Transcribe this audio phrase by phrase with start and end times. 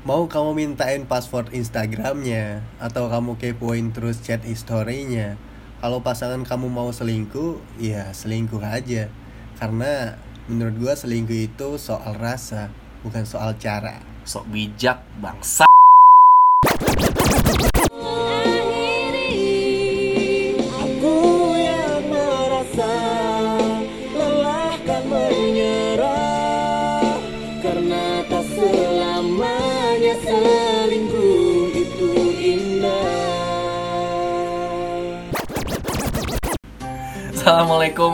[0.00, 5.36] Mau kamu mintain password Instagramnya Atau kamu kepoin terus chat historinya
[5.84, 9.12] Kalau pasangan kamu mau selingkuh Ya selingkuh aja.
[9.60, 10.16] Karena
[10.48, 12.72] menurut gua selingkuh itu soal rasa
[13.04, 14.00] Bukan soal cara.
[14.24, 15.69] Sok bijak bangsa.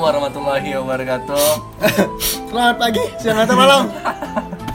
[0.06, 1.48] Warahmatullahi wabarakatuh.
[2.50, 3.90] Selamat pagi, siang atau malam.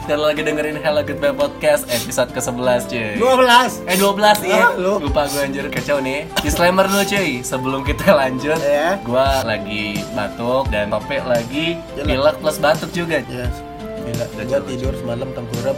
[0.02, 3.16] Dan lagi dengerin Hello Goodbye Podcast episode ke-11 cuy.
[3.16, 5.00] 12 Eh 12 ya Ah, lu.
[5.00, 5.72] Lupa gue anjir.
[5.72, 6.28] Kacau nih.
[6.44, 7.40] Disclaimer dulu cuy.
[7.40, 9.00] Sebelum kita lanjut Ya.
[9.00, 13.24] Gue lagi batuk Dan Tope lagi pilek plus batuk juga.
[13.32, 13.56] Yes,
[14.02, 15.78] gila, gua tidur semalam tengkurap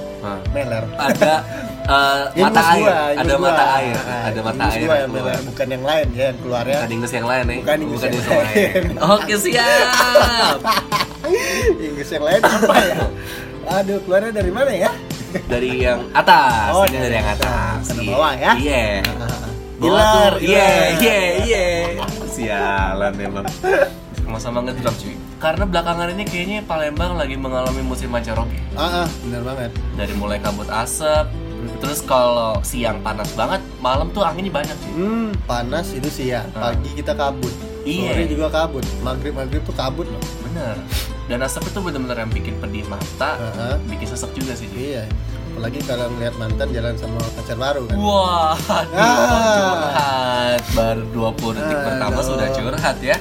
[0.50, 0.84] meler.
[0.96, 1.34] Ada
[1.94, 2.80] eh, Ingus mata air.
[2.80, 3.44] gua, Ada gua.
[3.46, 3.96] mata air.
[4.00, 5.24] Ah, Ada mata air gua yang yang keluar.
[5.26, 6.78] meler, bukan yang lain ya yang keluarnya.
[6.78, 8.84] Bukan ingus yang lain nih Bukan ingus yang ingus lain.
[9.04, 10.58] Oke siap
[11.76, 13.04] Inggris yang lain apa ya?
[13.74, 14.92] Aduh, keluarnya dari mana ya?
[15.48, 16.72] Dari yang atas.
[16.72, 17.80] Oh, Ini dari yang atas.
[17.88, 18.12] Karena Iya.
[18.12, 18.52] bawah ya?
[18.54, 18.86] Iya.
[19.80, 21.66] Gilar, Iya iya iya.
[22.26, 23.46] Sialan emang.
[24.20, 29.44] Sama-sama ngedrop cuy Karena belakangan ini kayaknya Palembang lagi mengalami musim mancaroke Ah, ah, benar
[29.44, 29.70] banget.
[29.94, 31.28] Dari mulai kabut asap
[31.78, 36.72] Terus kalau siang panas banget Malam tuh anginnya banyak cuy Hmm, panas itu siang, Ah.
[36.72, 37.52] pagi kita kabut.
[37.84, 38.16] Iya.
[38.16, 38.84] Sore juga kabut.
[39.02, 40.24] Maghrib maghrib tuh kabut loh.
[40.42, 40.80] Bener
[41.24, 43.76] Dan asap itu bener-bener yang bikin pedih mata Ah, ah.
[43.84, 45.04] Bikin sesek juga sih Iya.
[45.52, 47.96] Apalagi kalau ngeliat mantan jalan sama pacar baru kan.
[47.96, 49.54] Wah, aduh, Ah.
[49.54, 51.86] curhat Baru 20 detik Aduh.
[51.86, 53.18] pertama sudah curhat ya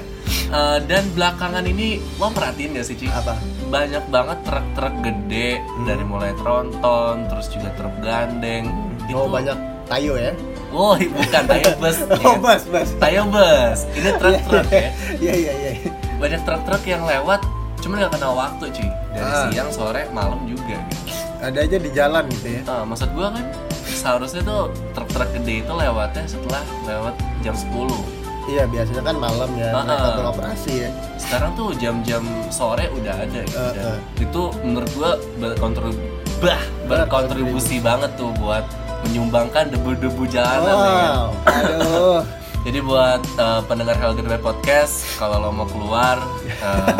[0.52, 3.08] Eh, Dan belakangan ini, lo perhatiin gak sih Ci?
[3.08, 3.32] Apa?
[3.66, 8.68] Banyak banget truk-truk gede Dari mulai tronton, terus juga truk gandeng
[9.12, 10.32] Oh, banyak tayo ya.
[10.68, 12.36] Oh, bukan, tayo bus Oh, kan?
[12.38, 12.90] bus, bus.
[12.96, 14.88] Tayo bus, ini truk-truk ya
[15.18, 15.72] Iya, iya, iya.
[16.16, 17.40] Banyak truk-truk yang lewat
[17.80, 19.48] Cuman gak kenal waktu cuy Dari Ah.
[19.48, 22.62] siang, sore, malam juga gitu Ada aja di jalan gitu ya.
[22.64, 23.44] Ah, maksud gua kan
[23.82, 24.62] seharusnya tuh
[24.92, 30.08] truk-truk gede itu lewatnya setelah lewat jam 10 Iya, biasanya kan malam ya, Ah, mereka
[30.18, 30.90] beroperasi ya.
[31.14, 33.54] sekarang tuh jam-jam sore udah ada gitu.
[33.54, 33.98] Uh, Dan uh.
[34.18, 36.02] itu menurut gua berkontribusi
[36.42, 36.58] bah
[36.90, 38.66] berkontribusi banget tuh buat
[39.02, 41.06] menyumbangkan debu-debu jalanan ya kan.
[41.06, 42.20] Wow, aduh.
[42.62, 46.22] Jadi buat uh, pendengar Hell Goodbye Podcast kalau lo mau keluar
[46.62, 46.94] uh,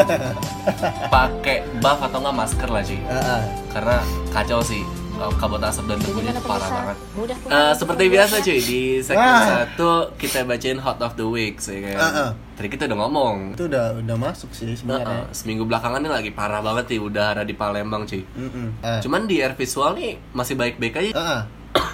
[1.15, 3.43] pakai buff atau enggak masker lah cuy Ah, ah.
[3.71, 3.97] karena
[4.35, 4.92] kacau sih uh,
[5.39, 6.97] kabut asap dan debunya itu parah banget.
[7.15, 9.45] Mudah Uh, seperti biasa cuy di segmen Wah.
[9.45, 11.97] satu kita bacain hot of the week ya kan.
[12.01, 12.31] Ah, ah.
[12.57, 13.37] Tadi kita udah ngomong.
[13.57, 15.07] Itu udah udah masuk sih Uh, sebenarnya.
[15.07, 18.25] uh, seminggu belakangan ini lagi parah banget nih udara di Palembang cuy.
[18.25, 18.81] Mm-mm.
[18.81, 19.01] Ah.
[19.05, 21.11] Cuman di air visual nih masih baik-baik aja.
[21.13, 21.43] Ah, ah.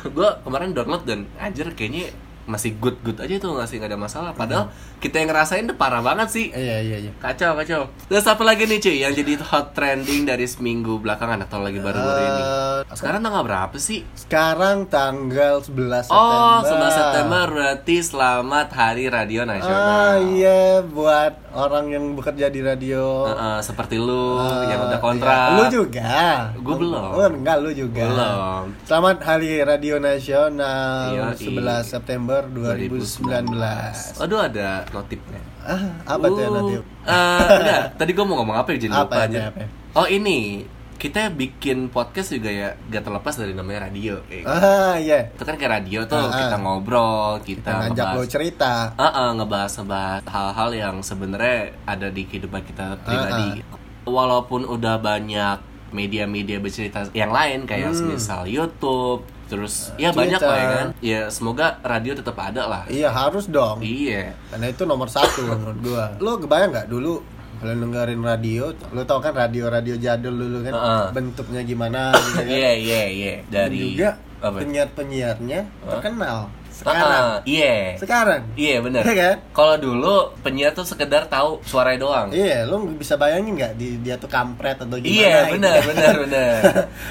[0.06, 2.10] gue kemarin download dan anjir kayaknya
[2.48, 4.30] masih good good aja tuh masih nggak ada masalah.
[4.32, 6.46] Padahal kita yang ngerasain udah parah banget sih.
[6.50, 7.12] Iya, iya, iya.
[7.14, 7.92] Kacau kacau.
[8.08, 12.20] Terus apa lagi nih cuy yang jadi hot trending dari seminggu belakangan atau lagi baru-baru
[12.24, 12.42] ini?
[12.42, 14.02] Eh, Sekarang tanggal berapa sih?
[14.14, 16.16] Sekarang tanggal 11 September.
[16.16, 20.12] Oh, 11 September berarti selamat Hari Radio Ah, Nasional.
[20.30, 23.28] iya buat orang yang bekerja di radio.
[23.28, 25.04] Heeh, seperti lu Ah, yang udah iya.
[25.04, 25.48] kontrak.
[25.52, 26.16] Lu juga.
[26.56, 27.10] Gua belum.
[27.12, 28.02] Oh, enggak, lu juga.
[28.02, 28.64] Belum.
[28.82, 31.36] Selamat Hari Radio Nasional Yoi.
[31.36, 34.22] 11 September 2019.
[34.22, 35.42] Aduh ada notifnya.
[35.62, 36.74] Ah, apa tuh yang nanti?
[36.78, 39.40] Uh, eh, enggak, tadi gua mau ngomong apa ya jadi Apa, lupa apa, aja.
[39.52, 39.64] apa?
[39.94, 40.64] Oh ini
[40.98, 44.18] kita bikin podcast juga ya gak terlepas dari namanya radio.
[44.26, 44.42] Eh.
[44.42, 45.30] Ah, iya.
[45.30, 46.34] Itu kan kayak radio tuh Ah, ah.
[46.34, 48.72] kita ngobrol, kita, Kita ngajak lo ngebahas cerita.
[48.98, 53.62] Ah, ah, ngebahas ngebahas hal-hal yang sebenarnya ada di kehidupan kita pribadi.
[53.62, 53.78] Ah,
[54.08, 58.12] Walaupun udah banyak media-media bercerita yang lain kayak Hmm.
[58.12, 60.36] misal YouTube, terus ya Twitter.
[60.36, 60.86] banyak lah ya kan.
[61.00, 62.82] Ya semoga radio tetap ada lah.
[62.86, 63.80] Iya, harus dong.
[63.80, 64.36] Iya.
[64.52, 66.04] Karena itu nomor satu menurut gua.
[66.20, 67.24] Lo kebayang nggak dulu
[67.58, 71.04] kalau dengerin radio, lo tau kan radio-radio jadul dulu kan Heeh.
[71.10, 72.46] bentuknya gimana gitu kan.
[72.46, 73.34] Iya, iya, iya.
[73.50, 74.08] Dan Dari juga
[74.38, 74.56] apa?
[74.62, 76.38] penyiar-penyiarnya terkenal.
[76.78, 77.42] Sekarang.
[77.44, 77.98] iya.
[77.98, 78.40] Sekarang.
[78.54, 79.36] Iya bener Iya kan?
[79.50, 82.28] Kalau dulu penyiar tuh sekedar tahu suaranya doang.
[82.30, 85.10] Iya, lo bisa bayangin nggak di dia tuh kampret atau gimana?
[85.10, 85.52] Iya gitu.
[85.54, 86.52] benar benar benar.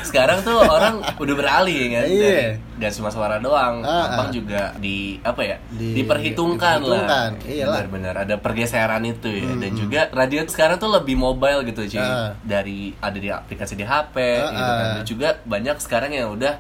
[0.02, 2.06] Sekarang tuh orang udah beralih kan.
[2.06, 2.24] Iya.
[2.24, 4.32] Dari- Gak cuma suara doang, tampang ah.
[4.32, 5.58] juga di apa ya?
[5.68, 7.50] Di- diperhitungkan, diperhitungkan, lah.
[7.50, 7.74] iyalah.
[7.82, 9.50] Benar-benar ada pergeseran itu ya.
[9.58, 9.80] Dan Hmm.
[9.80, 11.98] juga radio sekarang tuh lebih mobile gitu cuy.
[12.00, 12.38] Ah.
[12.38, 14.86] Dari ada di aplikasi di HP Ah, gitu kan.
[14.94, 16.54] Dan juga banyak sekarang yang udah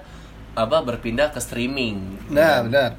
[0.57, 2.17] apa berpindah ke streaming.
[2.27, 2.97] Nah, benar.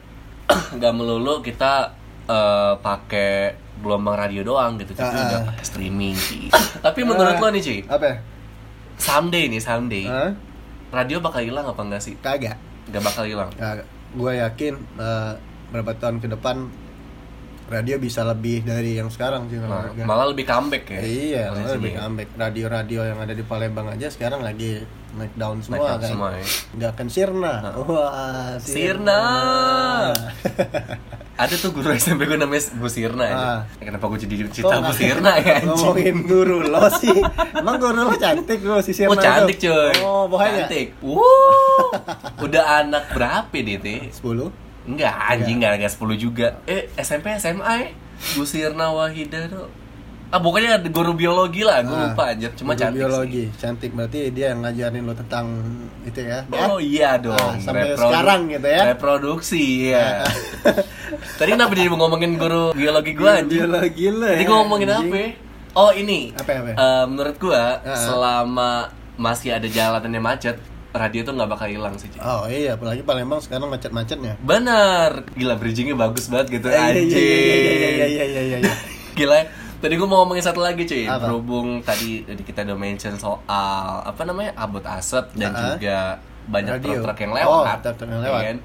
[0.79, 1.93] nggak melulu kita
[2.25, 5.47] eh, pakai gelombang radio doang gitu tapi Ah, udah ah.
[5.47, 6.49] pakai streaming sih
[6.83, 7.39] tapi menurut Ah.
[7.39, 8.11] lo nih cuy Apa?
[8.97, 10.33] someday nih someday Hah?
[10.91, 12.17] radio bakal hilang apa enggak sih?
[12.19, 12.59] kagak
[12.89, 13.53] Gak bakal hilang.
[14.11, 15.33] gue yakin eh,
[15.69, 16.65] beberapa tahun ke depan
[17.69, 21.01] radio bisa lebih dari yang sekarang sih kalau Nah, malah lebih comeback ya.
[21.01, 25.69] iya malah lebih comeback radio-radio yang ada di Palembang aja sekarang lagi naik down Naik
[25.69, 26.45] semua kan semua ya.
[26.75, 29.21] nggak akan sirna wah Sirna.
[31.39, 33.39] Ada tuh guru SMP gue namanya Bu Sirna aja.
[33.39, 33.61] Ah.
[33.79, 35.71] Kenapa gue jadi cerita Bu Sirna ya anjing?
[35.71, 37.15] ngomongin guru lo sih
[37.55, 39.71] emang guru lo cantik lo si Sirna Oh cantik itu?
[39.71, 39.95] cuy.
[40.03, 40.99] oh bohong ya Cantik.
[40.99, 41.23] Wuh.
[42.45, 44.11] Udah anak berapa dia teh?
[44.11, 46.47] 10 Enggak, anjing enggak enggak 10 juga.
[46.65, 47.89] Eh, SMP SMA ya?
[48.33, 49.69] Bu Sirna Wahida tuh.
[50.29, 52.53] Ah, pokoknya ada guru biologi lah, gue Ah, lupa anjir.
[52.53, 55.47] Cuma guru cantik biologi cantik berarti dia yang ngajarin lo tentang
[56.03, 56.61] itu ya sih.
[56.63, 57.33] Oh iya dong.
[57.33, 58.83] Ah, sampai Reprodu- sekarang gitu ya.
[58.91, 60.07] Reproduksi, ya.
[61.39, 63.61] Tadi kenapa jadi ngomongin guru biologi gue anjing?
[63.63, 65.09] biologi lo Tadi ya, gue ngomongin anjing.
[65.09, 65.17] apa?
[65.19, 65.31] ya?
[65.75, 66.21] Oh ini.
[66.35, 66.71] Apa, apa?
[66.73, 67.97] Eh, menurut gue Ah.
[67.97, 68.71] selama
[69.17, 70.57] masih ada jalanan yang macet,
[70.91, 72.09] radio tuh nggak bakal hilang sih.
[72.09, 72.19] Ci.
[72.19, 74.41] Oh iya, apalagi Palembang sekarang macet-macetnya.
[74.41, 77.19] Bener, gila bridgingnya bagus banget gitu Eh, iya, anjing.
[77.19, 78.75] iya, iya, iya, iya, iya, iya, iya.
[79.15, 79.39] Gila.
[79.79, 81.05] Tadi gue mau ngomongin satu lagi cuy.
[81.05, 81.23] Apa?
[81.25, 83.39] Berhubung tadi kita udah mention soal
[84.01, 85.61] apa namanya abot asap dan Ah.
[85.73, 85.99] juga
[86.45, 87.79] banyak truk-truk yang Oh, lewat.
[87.85, 88.43] truk-truk yang ya lewat.
[88.45, 88.59] kan?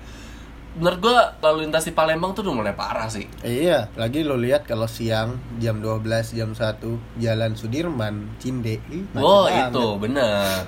[0.74, 3.30] Menurut gue lalu lintas di Palembang tuh udah mulai parah sih.
[3.40, 6.02] Iya, lagi lo lihat kalau siang jam 12,
[6.34, 6.82] jam 1
[7.16, 8.82] Jalan Sudirman, Cinde.
[8.88, 9.70] Ih, macet Wow banget.
[9.70, 10.62] itu bener.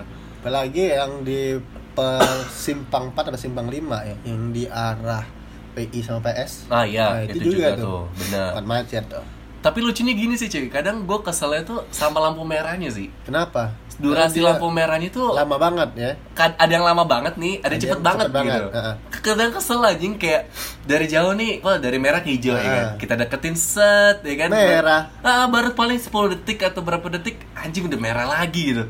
[0.46, 1.58] Apalagi yang di
[1.98, 5.26] per- simpang 4 atau simpang 5 ya, yang di arah
[5.74, 6.70] PI sama PS.
[6.70, 8.54] Ah iya Nah, itu, juga, tuh, bener.
[8.54, 9.26] Bukan macet tuh.
[9.66, 13.10] Tapi lucunya gini sih cuy, kadang gue keselnya tuh sama lampu merahnya sih.
[13.26, 13.74] Kenapa?
[13.96, 16.12] Durasi dia lampu merahnya tuh lama banget ya.
[16.36, 18.68] kan ada yang lama banget nih, ada, Ada cepet yang banget cepet banget, gitu.
[18.76, 18.96] heeh.
[19.24, 20.42] Kadang kesel anjing kayak
[20.84, 22.86] dari jauh nih, wah dari merah ke hijau ya kan.
[23.00, 24.50] Kita deketin set ya kan.
[24.52, 25.02] Merah.
[25.24, 28.84] Ah, baru paling 10 detik atau berapa detik anjing udah merah lagi gitu.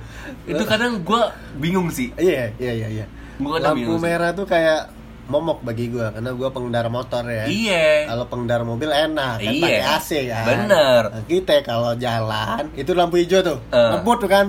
[0.50, 2.10] Itu kadang gua bingung sih.
[2.18, 3.06] Iya, iya, iya, iya.
[3.38, 4.08] Lampu bingung sih.
[4.08, 4.95] merah tuh kayak
[5.26, 7.46] momok bagi gua karena gua pengendara motor ya.
[7.46, 8.06] Iya.
[8.08, 9.62] Kalau pengendara mobil enak kan Iya.
[9.62, 10.46] pakai AC kan.
[10.46, 11.02] Bener.
[11.10, 13.58] Nah, kita kalau jalan itu lampu hijau tuh.
[13.68, 13.90] Eh.
[13.92, 14.46] Ngebut tuh kan.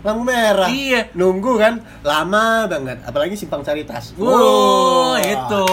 [0.00, 0.66] Lampu merah.
[0.66, 1.12] Iya.
[1.12, 4.16] Nunggu kan lama banget apalagi simpang Caritas.
[4.16, 5.66] Wow, Wah, itu.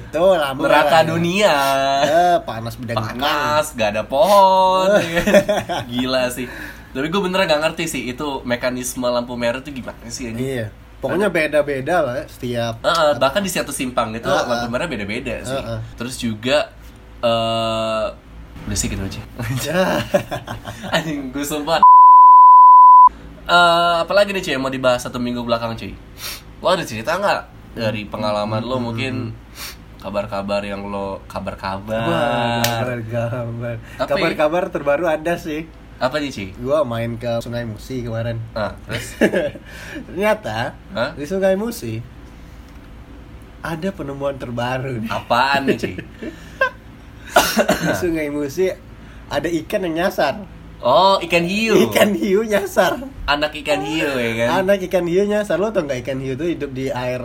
[0.00, 1.02] Itu lampu Neraka merah.
[1.06, 1.54] dunia.
[2.02, 4.96] Eh, panas bedang Panas, gak ada pohon.
[4.96, 5.22] ya?
[5.92, 6.48] Gila sih.
[6.90, 10.40] Tapi gue beneran gak ngerti sih itu mekanisme lampu merah itu gimana sih ini.
[10.40, 10.66] Iya.
[11.00, 14.44] Pokoknya beda-beda lah ya, setiap Heeh, bahkan di satu simpang itu Heeh.
[14.44, 15.56] lampu merah beda-beda sih.
[15.56, 15.78] Heeh.
[15.96, 16.68] Terus juga
[17.24, 18.06] eh
[18.68, 19.20] udah sih gitu aja.
[20.94, 21.80] Anjing gue sumpah.
[23.48, 25.96] Eh apalagi nih cuy yang mau dibahas satu minggu belakang cuy.
[26.60, 27.40] Lo ada cerita nggak
[27.80, 29.32] dari pengalaman lo mungkin
[30.04, 32.60] kabar-kabar yang lo kabar-kabar.
[32.60, 33.76] Kabar-kabar.
[33.96, 35.64] Kabar-kabar terbaru ada sih.
[36.00, 36.48] Apa nih cuy?
[36.56, 38.40] Gua main ke Sungai Musi kemarin.
[38.56, 39.20] Ah, terus
[40.08, 41.12] Ternyata Hah?
[41.12, 42.00] di Sungai Musi
[43.60, 45.10] ada penemuan terbaru nih.
[45.12, 45.94] apaan nih cuy?
[47.84, 48.72] Di Sungai Musi
[49.28, 50.40] ada ikan yang nyasar.
[50.80, 51.76] Oh, ikan hiu.
[51.92, 52.96] Ikan hiu nyasar.
[53.28, 54.64] Anak ikan hiu ya kan?
[54.64, 55.60] Anak ikan hiu nyasar.
[55.60, 57.20] Lo tau nggak ikan hiu itu hidup di air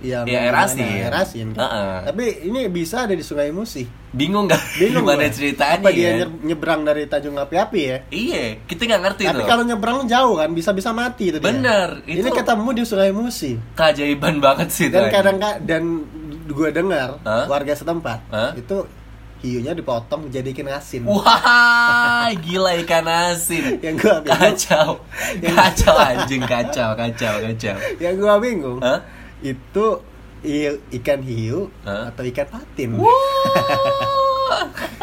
[0.00, 0.86] yang Iya, air asin.
[1.02, 1.60] Air asin kan?
[1.60, 1.94] Heeh.
[2.06, 3.82] Tapi ini bisa ada di Sungai Musi.
[4.08, 4.62] Bingung gak?
[4.80, 6.12] Bingung Gimana ceritanya Apa dia ya?
[6.22, 7.96] nye- nyebrang dari Tanjung Api-Api ya?
[8.08, 11.44] Iya, kita nggak ngerti Tapi kalau nyebrang jauh kan bisa-bisa mati itu dia.
[11.44, 13.58] Bener, Ini itu- ketemu di Sungai Musi.
[13.74, 15.82] Keajaiban banget sih Dan itu, kadang dan
[16.44, 17.44] gue dengar Hah?
[17.46, 18.54] warga setempat Hah?
[18.54, 18.86] itu
[19.38, 21.06] hiunya dipotong jadi ikan asin.
[21.06, 23.78] Wah, gila ikan asin.
[23.78, 24.88] Yang gua bingung, Kacau,
[25.38, 27.76] kacau anjing, kacau, kacau, kacau.
[27.98, 28.98] yang gua bingung Hah?
[29.42, 29.86] Itu
[30.94, 32.98] ikan hiu atau ikan patin.
[32.98, 33.10] Wah.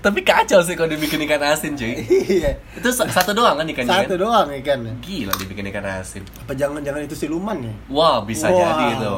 [0.00, 1.92] Tapi kacau sih kalau dibikin ikan asin, cuy.
[2.00, 2.56] Iya.
[2.72, 4.18] Itu sa- satu doang kan ikannya Satu kan?
[4.18, 4.92] doang ikannya.
[4.98, 6.24] Gila dibikin ikan asin.
[6.38, 7.74] Apa jangan-jangan itu siluman ya?
[7.86, 8.56] Wah, bisa Wah.
[8.56, 9.14] jadi itu.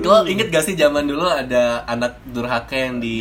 [0.00, 3.16] Lo inget gak sih zaman dulu ada anak durhaka yang di,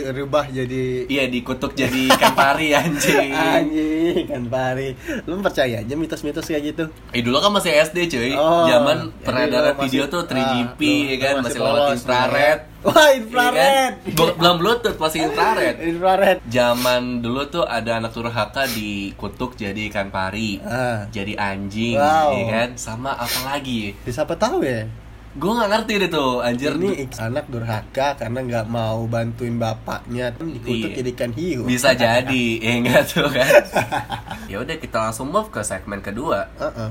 [0.00, 3.28] Dirubah jadi iya dikutuk jadi ikan pari anjing.
[3.28, 4.96] anjing ikan pari.
[5.22, 6.84] Lu percaya aja mitos-mitos kayak gitu?
[7.10, 8.32] Eh dulu kan masih SD cuy.
[8.32, 12.60] Oh, Zaman peredaran lo masih- video tuh 3GP ah, ya kan masih masih lewat infrared.
[12.78, 13.54] Wah, Iya infrared.
[13.56, 13.90] kan?
[14.14, 15.76] Bel- Belum bluetooth masih infrared.
[15.90, 16.38] infrared.
[16.46, 20.62] Zaman dulu tuh ada anak durhaka dikutuk jadi ikan pari.
[20.62, 21.06] Ah.
[21.08, 22.30] Jadi anjing, Wow.
[22.32, 22.68] ya kan?
[22.74, 23.98] Sama apa lagi?
[23.98, 24.86] Ya, Siapa tahu ya?
[25.34, 26.70] Gue nggak ngerti deh tuh, anjir.
[26.72, 30.98] Ini anak durhaka karena nggak mau bantuin bapaknya dikutuk Iya.
[30.98, 31.60] jadi ikan hiu.
[31.64, 33.62] bisa jadi, ya enggak tuh kan?
[34.50, 36.46] ya udah kita langsung move ke segmen kedua.
[36.56, 36.90] Heeh.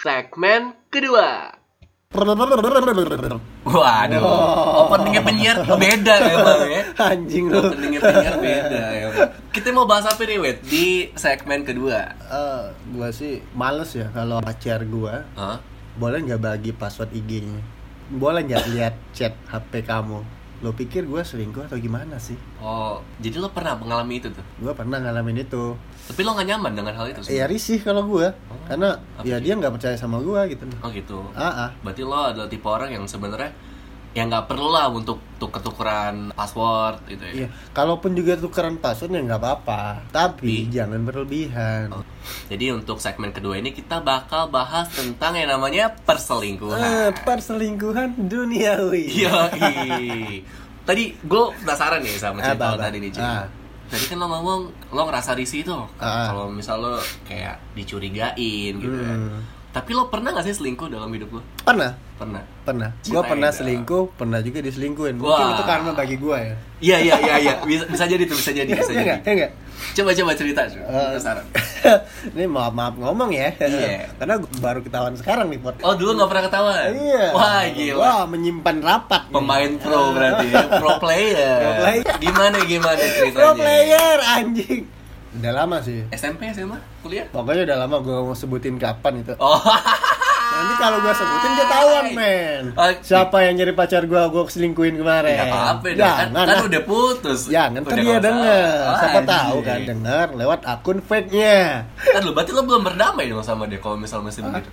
[0.00, 1.54] Segmen kedua.
[3.66, 4.86] Waduh, Oh.
[4.86, 6.82] openingnya penyiar beda emang ya.
[7.02, 7.58] Anjing lu.
[7.60, 9.06] Openingnya penyiar beda ya.
[9.50, 10.58] Kita mau bahas apa nih, Wet?
[10.62, 12.14] Di segmen kedua.
[12.26, 15.58] Eh, gua sih males ya kalau pacar gua Hah?
[15.94, 17.56] boleh nggak bagi password IG-nya
[18.06, 20.20] boleh nggak lihat chat HP kamu
[20.58, 24.40] lo pikir gua selingkuh atau gimana sih Oh, jadi lo pernah mengalami itu tuh?
[24.56, 27.34] gua pernah ngalamin itu Tapi lo gak nyaman dengan hal itu sih?
[27.34, 29.44] ya risih kalau gua Oh, karena ya sih?
[29.44, 31.20] dia nggak percaya sama gua gitu Oh gitu.
[31.32, 33.52] ah ah Berarti lo adalah tipe orang yang sebenarnya
[34.16, 37.32] yang nggak perlu lah untuk tuker-tukeran password gitu ya.
[37.36, 41.92] Iya, kalaupun juga tukeran password ya nggak apa-apa, tapi Tapi- jangan berlebihan.
[41.92, 42.00] Oh.
[42.48, 47.12] Jadi untuk segmen kedua ini kita bakal bahas tentang yang namanya perselingkuhan.
[47.22, 49.04] perselingkuhan duniawi.
[49.20, 49.52] Iya.
[50.82, 53.20] Tadi gue penasaran nih sama cerita lo tadi nih, Cik.
[53.20, 53.44] Ah.
[53.86, 56.32] Tadi kan lo ngomong lo ngerasa risih tuh Ah.
[56.32, 59.20] kalau misal lo kayak dicurigain gitu kan.
[59.76, 61.44] Tapi lo pernah gak sih selingkuh dalam hidup lo?
[61.60, 62.40] Pernah, Pernah.
[62.64, 62.88] pernah.
[63.04, 65.20] Gua pernah selingkuh, pernah juga diselingkuhin.
[65.20, 65.52] Mungkin Wah.
[65.52, 66.56] itu karma bagi gua ya.
[66.80, 69.04] Iya iya iya iya bisa, bisa jadi tuh bisa jadi bisa Iya jadi.
[69.04, 69.18] nggak?
[69.20, 69.52] Iya nggak?
[69.92, 71.44] Coba coba cerita Penasaran.
[72.32, 73.52] Ini maaf maaf ngomong ya.
[73.60, 74.08] Iya.
[74.16, 75.76] Karena gua baru ketahuan sekarang nih, Pot.
[75.84, 76.90] Oh dulu nggak pernah ketahuan?
[76.96, 77.24] Iya.
[77.36, 78.00] Wah gila.
[78.00, 79.22] Wah, menyimpan rapat.
[79.28, 79.34] nih.
[79.36, 81.56] Pemain pro berarti ya, pro player.
[81.60, 82.14] Pro player.
[82.16, 83.36] Gimana gimana ceritanya?
[83.36, 84.82] Pro player anjing.
[85.36, 86.00] Udah lama sih.
[86.12, 87.28] SMP SMA kuliah?
[87.28, 89.36] Pokoknya udah lama gua mau sebutin kapan itu.
[89.36, 89.60] Oh.
[90.56, 92.64] Nanti kalau gua sebutin ketahuan, men.
[92.72, 95.36] Oh, Siapa yang jadi pacar gua gua selingkuhin kemarin?
[95.36, 95.44] Ya
[95.76, 96.64] apa dong, kan, kan ah.
[96.64, 97.40] udah putus.
[97.52, 98.80] Jangan, Udah ntar dia denger.
[98.88, 101.84] Oh, Siapa tahu kan denger lewat akun fake-nya.
[102.00, 104.70] Kan lu berarti lo belum berdamai dong sama dia kalau misal masih begitu.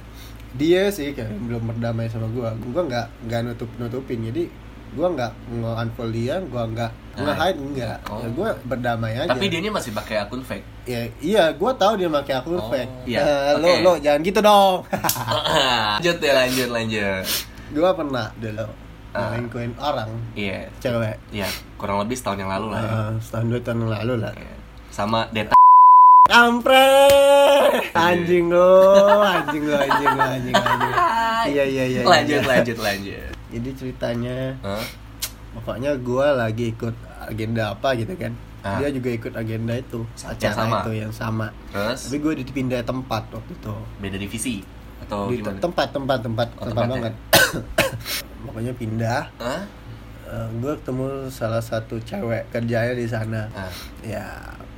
[0.54, 2.56] Dia sih kayak belum berdamai sama gua.
[2.56, 4.24] Gua nggak nggak nutup nutupin.
[4.32, 4.48] Jadi
[4.94, 7.30] gua nggak nge-unfollow dia, gua nggak Nah.
[7.30, 7.98] nge-hide enggak.
[8.10, 8.18] Oh.
[8.18, 9.30] Ya gua berdamai aja.
[9.30, 10.66] Tapi dia ini masih pakai akun fake.
[10.84, 12.90] ya iya, gua tahu dia pakai akun Oh, fake.
[13.06, 13.22] iya.
[13.22, 13.82] Eh, Lo Oke.
[13.82, 14.82] lo jangan gitu dong.
[16.02, 17.26] lanjut ya lanjut lanjut.
[17.72, 18.66] gua pernah dulu
[19.14, 20.74] ngelingkuhin orang Iya.
[20.80, 21.16] cewek.
[21.30, 21.46] Iya,
[21.78, 22.90] kurang lebih setahun yang lalu lah ya.
[22.90, 24.34] Eh, setahun dua tahun yang lalu lah.
[24.34, 24.56] Iya.
[24.90, 25.54] Sama Deta.
[26.24, 30.94] Kampret, anjing lo, anjing lo, anjing lo, anjing, anjing.
[31.54, 32.02] Iya iya iya.
[32.02, 32.48] lanjut iya.
[32.48, 33.33] lanjut lanjut.
[33.54, 34.82] Jadi ceritanya, Hah?
[35.54, 38.34] pokoknya gue lagi ikut agenda apa gitu kan.
[38.60, 38.80] Ah.
[38.80, 40.78] Dia juga ikut agenda itu, Yang acara sama.
[40.80, 41.48] itu yang sama.
[41.70, 43.76] Terus Tapi gue dipindah tempat waktu itu.
[44.00, 44.56] beda divisi
[45.00, 45.60] atau Di gimana?
[45.60, 47.14] tempat tempat tempat Oh, tempat banget.
[48.44, 49.22] pokoknya pindah.
[49.38, 49.62] Hah?
[50.34, 53.46] gue ketemu salah satu cewek kerjanya di sana.
[53.54, 53.70] Ah,
[54.02, 54.26] Ya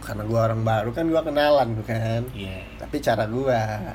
[0.02, 2.22] karena gue orang baru kan gue kenalan tuh kan.
[2.30, 2.62] iya.
[2.78, 3.26] tapi cara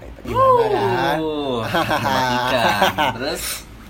[0.01, 2.65] itu gimana kan Uh, matematika.
[3.15, 3.43] Terus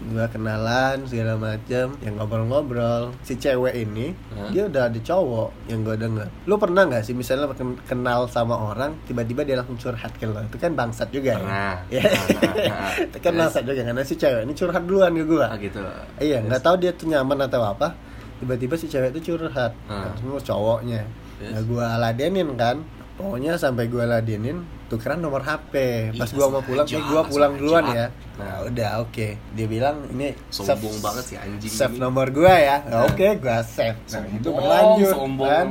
[0.03, 4.49] gua kenalan segala macam yang ngobrol-ngobrol si cewek ini Hah?
[4.49, 8.57] dia udah ada cowok yang gua denger lu pernah nggak sih misalnya ken- kenal sama
[8.57, 11.77] orang tiba-tiba dia langsung curhat ke lo itu kan bangsat juga Pernah.
[11.87, 12.25] ya Pernah,
[12.57, 12.91] pernah.
[12.99, 13.41] itu kan Terus?
[13.41, 15.81] bangsat juga karena si cewek ini curhat duluan ke gua ah gitu.
[16.19, 17.93] iya nggak tahu dia tuh nyaman atau apa
[18.37, 20.17] tiba-tiba si cewek itu curhat Hmm.
[20.17, 21.05] semua cowoknya
[21.37, 21.51] Terus?
[21.51, 22.81] nah gua ladenin kan
[23.23, 25.73] pokoknya sampai gua ladenin tukeran nomor HP
[26.15, 28.65] pas gua mau pulang langsung eh gua pulang duluan ya Nah.
[28.65, 32.01] udah oke dia bilang ini Sombong banget sih anjing save ini.
[32.01, 33.01] nomor gua ya Nah, Nah.
[33.07, 35.47] oke gua save nah, Sombong, itu berlanjut sombong.
[35.47, 35.67] kan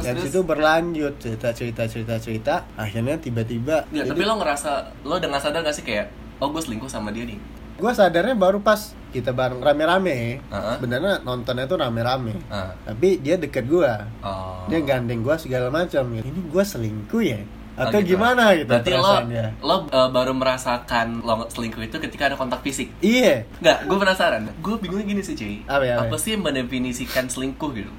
[0.00, 4.70] dan situ berlanjut cerita cerita cerita cerita akhirnya tiba-tiba Ya, tapi lo ngerasa
[5.02, 7.36] lo dengan sadar gak sih kayak oh gue selingkuh sama dia nih.
[7.76, 10.74] Gue sadarnya baru pas kita bareng rame-rame Heeh.
[10.76, 12.72] sebenarnya nontonnya tuh rame-rame Ah.
[12.82, 14.64] tapi dia deket gua Oh.
[14.66, 16.24] dia gandeng gua segala macam gitu.
[16.24, 17.40] ini gua selingkuh ya
[17.76, 18.16] Oh, atau gitu.
[18.16, 19.12] gimana gitu Berarti lo
[19.60, 22.88] lo uh, baru merasakan lo selingkuh itu ketika ada kontak fisik.
[22.98, 24.48] iya Enggak, gue penasaran.
[24.58, 25.60] Gue bingungnya gini sih, cuy.
[25.62, 26.16] Apa ya, apa ya?
[26.16, 27.92] sih yang mendefinisikan selingkuh gitu?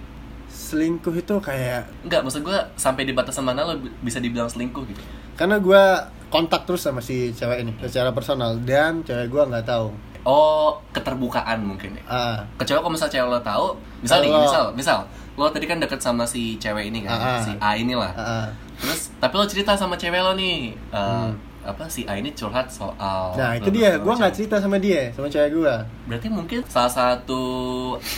[0.49, 4.81] selingkuh itu kayak Enggak, maksud gue sampai di batasan mana lo bi- bisa dibilang selingkuh
[4.83, 5.01] gitu?
[5.37, 9.89] karena gua kontak terus sama si cewek ini secara personal dan cewek gua nggak tahu
[10.21, 12.03] Oh, keterbukaan mungkin ya.
[12.05, 14.99] ah Kecuali kalau misal cewek lo tahu, misal nih, misal, misal
[15.33, 17.39] lo tadi kan deket sama si cewek ini kan, Ah, ah.
[17.39, 18.11] si A inilah.
[18.11, 18.47] ah, ah.
[18.75, 21.31] Terus, tapi lo cerita sama cewek lo nih, eh, Hmm.
[21.63, 23.35] apa si A ini curhat soal.
[23.35, 24.19] nah itu dia macam.
[24.19, 27.41] nggak cerita sama dia sama cewek gua Berarti mungkin salah satu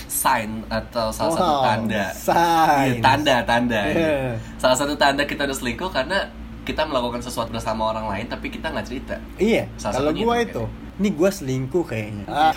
[0.07, 2.05] sign atau salah satu Wow, tanda.
[2.11, 2.89] signs.
[2.89, 3.81] Iya, tanda, tanda.
[3.85, 4.33] Yeah.
[4.57, 6.25] Salah satu tanda kita udah selingkuh karena
[6.69, 9.15] kita melakukan sesuatu bersama orang lain tapi kita nggak cerita.
[9.35, 10.63] iya Salah kalau gua itu itu
[10.97, 12.53] ini gua selingkuh kayaknya Ah.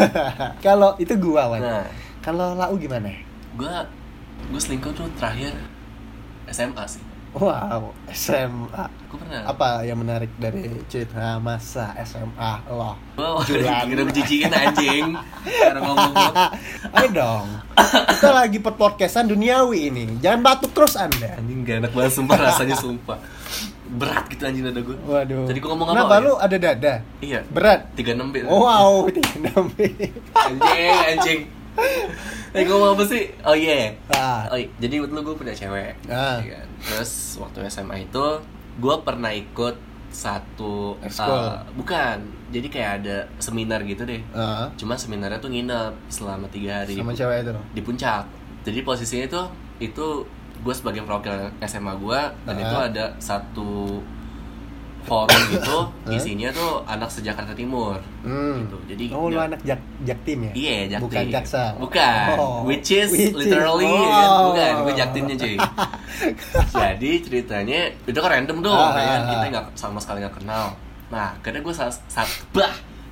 [0.61, 1.85] kalau itu gua Wan Nah,
[2.21, 3.09] kalau lau gimana
[3.53, 3.75] gue
[4.45, 5.53] gue selingkuh tuh terakhir
[6.47, 7.01] SMA sih.
[7.33, 9.45] wow SMA Gue pernah.
[9.47, 12.97] apa yang menarik dari cerita masa SMA lo?
[13.15, 13.85] Gue Jualan.
[13.87, 15.07] kira bejijingin anjing.
[15.45, 16.33] Karena ngomong gue.
[16.97, 17.47] Ayo dong.
[18.09, 20.05] Kita lagi podcastan duniawi ini.
[20.19, 21.37] Jangan batuk terus Anda.
[21.37, 23.21] Anjing gak enak banget sumpah rasanya sumpah.
[23.93, 25.45] Berat gitu anjing dada gue Waduh.
[25.45, 26.21] Tadi gua ngomong apa, Kenapa ya?
[26.21, 26.95] lu ada dada?
[27.21, 27.81] iya Berat.
[27.93, 31.41] 36 bit Oh, wow, tiga enam anjing anjing
[32.53, 33.33] Eh gue ngomong apa sih?
[33.43, 34.45] Oh iya Ah.
[34.47, 36.37] Oh iya, jadi dulu gue punya cewek Ah.
[36.39, 36.69] iya kan?
[36.83, 38.25] Terus waktu SMA itu
[38.75, 39.77] Gue pernah ikut
[40.09, 42.17] satu uh, Bukan
[42.49, 47.13] Jadi kayak ada seminar gitu deh Ah, Cuma seminarnya tuh nginep selama tiga hari sama
[47.13, 47.53] cewek itu.
[47.73, 48.25] di puncak
[48.63, 49.47] Jadi posisinya tuh
[49.79, 50.29] Itu
[50.63, 52.63] gue sebagai perwakilan SMA gue Dan Ah.
[52.63, 53.99] itu ada satu
[55.03, 56.15] forum gitu Ah.
[56.15, 58.63] Isinya tuh anak sejakarta Timur Hmm.
[58.63, 58.79] gitu.
[58.87, 60.53] Jadi Oh, lu ya- anak jak jaktim ya?
[60.53, 61.03] Iya, jaktim.
[61.05, 61.63] Bukan jaksa.
[61.75, 62.35] Bukan.
[62.39, 62.63] Oh.
[62.63, 64.07] Which is Which is- literally oh.
[64.07, 64.29] kan?
[64.47, 65.57] bukan, gue jaktimnya cuy.
[66.77, 69.19] Jadi ceritanya itu kan random dong, Ah, ya kan?
[69.19, 69.51] ah, kita ah.
[69.51, 70.65] nggak sama sekali nggak kenal.
[71.09, 72.71] Nah, karena gue saat, saat bah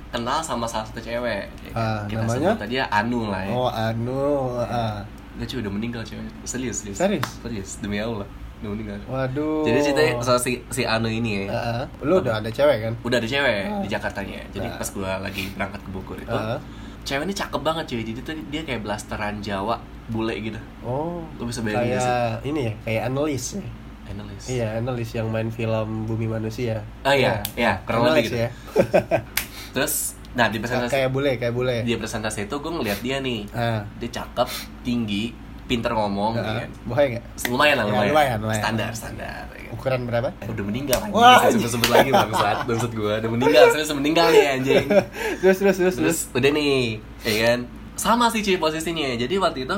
[0.09, 1.43] kenal sama salah satu cewek.
[1.61, 1.71] ya?
[1.73, 2.55] Ah, kita namanya?
[2.55, 3.51] sebut aja Anu lah ya.
[3.51, 4.23] Oh, anu.
[4.57, 5.03] ah.
[5.33, 6.27] Gak cuy udah meninggal cewek.
[6.43, 6.97] Serius, serius.
[6.97, 7.27] Serius?
[7.39, 8.27] Serius, demi Allah.
[8.61, 8.99] Udah meninggal.
[9.07, 9.63] Waduh.
[9.63, 11.45] Jadi ceritanya soal si, si Anu ini ya.
[11.49, 11.85] Ah, ah.
[12.03, 12.93] Lu udah ada cewek kan?
[13.01, 13.81] Udah ada cewek Ah.
[13.81, 14.39] di Jakartanya.
[14.49, 14.77] Jadi Ah.
[14.77, 16.59] pas gue lagi berangkat ke Bogor itu, Ah.
[17.01, 18.01] cewek ini cakep banget cuy.
[18.03, 20.59] Jadi tuh dia kayak blasteran Jawa, bule gitu.
[20.83, 21.25] Oh.
[21.35, 22.11] Lu bisa bayangin gak sih?
[22.11, 23.65] Kayak ini ya, kayak analis ya.
[24.11, 24.43] Analis.
[24.45, 26.83] Iya, analis yang main film Bumi Manusia.
[27.01, 28.37] Oh iya, iya, kurang lebih Analis gitu.
[28.37, 28.49] ya.
[29.73, 31.83] Terus, nah di presentasi kayak bule, kayak bule.
[31.83, 33.83] di presentasi itu gue ngeliat dia nih, Ah.
[33.95, 34.47] dia cakep,
[34.81, 36.69] tinggi, pinter ngomong, ya kan?
[36.83, 37.23] Bohong nggak?
[37.47, 38.09] lumayan lah, Ya, lumayan.
[38.09, 38.61] lumayan, lumayan.
[38.61, 39.43] Standar, standar.
[39.49, 39.71] ya kan?
[39.71, 40.29] Ukuran berapa?
[40.43, 44.85] Udah meninggal Wah, Saya sebut-sebut lagi bangsat, bangsat gue, udah meninggal, serius meninggal nih anjing.
[45.43, 46.17] terus terus terus terus.
[46.31, 47.59] Udah nih, ya kan?
[47.95, 49.13] Sama sih cuy posisinya.
[49.13, 49.77] Jadi waktu itu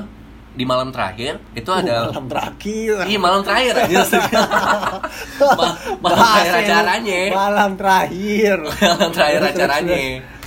[0.53, 3.09] di malam terakhir itu ada malam terakhir.
[3.09, 4.05] Iya malam terakhir aja
[5.57, 7.21] Ma- malam terakhir acaranya.
[7.33, 8.57] Malam terakhir.
[8.93, 10.01] malam terakhir acaranya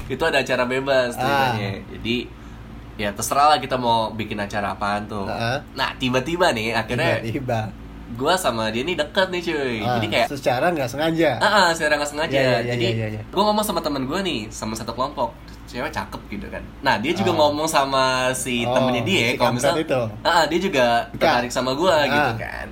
[0.08, 1.20] itu ada acara bebas Ah.
[1.52, 2.16] ceritanya jadi
[2.96, 5.60] ya terserah lah kita mau bikin acara apaan tuh Ah.
[5.72, 7.60] nah tiba-tiba nih akhirnya Tiba-tiba.
[8.08, 11.30] gue sama dia nih deket nih cuy Ah, jadi kayak secara nggak sengaja.
[11.36, 13.22] ah ah, secara nggak sengaja Iya, iya, iya, jadi iya, iya.
[13.25, 15.34] gue ngomong sama temen gue nih sama satu kelompok
[15.66, 17.36] cewek cakep gitu kan nah dia juga Ah.
[17.36, 21.75] ngomong sama si Oh, temennya dia si kalau misal ah ah, dia juga tertarik sama
[21.75, 22.38] gue gitu Ah.
[22.38, 22.66] kan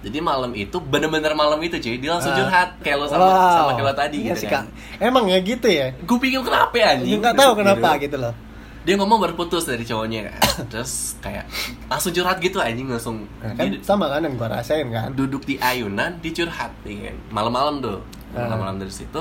[0.00, 2.38] jadi malam itu bener-bener malam itu cuy dia langsung Ah.
[2.38, 3.52] curhat kayak lo sama Wow.
[3.52, 5.02] sama kayak lo tadi Iya gitu sih, kan Kak.
[5.02, 5.86] Emang ya gitu ya?
[5.94, 7.60] gue bingung kenapa ya anjing Nggak tahu Gitu.
[7.60, 8.34] kenapa gitu loh.
[8.80, 10.40] dia ngomong baru putus dari cowoknya kan
[10.72, 11.44] terus kayak
[11.86, 15.12] langsung curhat gitu anjing langsung Nah, kan dia sama kan yang gua rasain kan.
[15.12, 18.46] duduk di ayunan dicurhat ya kan malam-malam tuh Ah.
[18.46, 19.20] malam-malam dari situ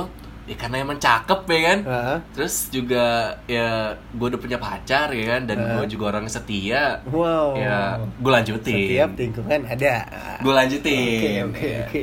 [0.50, 2.18] ya karena emang cakep ya kan Heeh.
[2.34, 3.06] terus juga
[3.46, 5.78] ya gue udah punya pacar ya kan dan Ah.
[5.78, 7.54] gue juga orang setia Wow.
[7.54, 9.96] ya gue lanjutin Setiap lingkungan ada.
[10.36, 11.86] gue lanjutin Oke, oke, ya.
[11.86, 12.02] oke.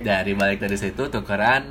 [0.00, 1.66] dari balik dari situ tukeran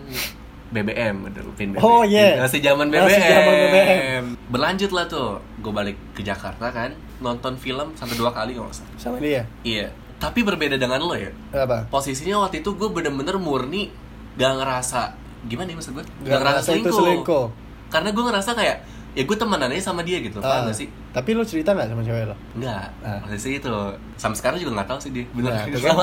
[0.69, 2.37] BBM udah pin BBM Oh, iya.
[2.37, 3.07] masih zaman BBM.
[3.07, 4.23] Masih zaman BBM.
[4.49, 8.91] berlanjut lah tuh gue balik ke Jakarta kan nonton film sampai dua kali nggak salah
[8.95, 9.47] Sama dia.
[9.61, 11.87] iya tapi berbeda dengan lo ya Apa?
[11.87, 13.87] posisinya waktu itu gue bener-bener murni
[14.35, 17.45] gak ngerasa gimana ya maksud gue Gak ngerasa itu selingkuh.
[17.87, 18.77] karena gue ngerasa kayak
[19.09, 21.89] ya gue temenan aja sama dia gitu Ah, paham gak sih Tapi lu cerita nggak
[21.89, 22.35] sama cewek lo?
[22.53, 23.17] Enggak, Ah.
[23.19, 23.73] posisi itu
[24.13, 25.95] sampai sekarang juga nggak tahu sih dia bener Nah, kan.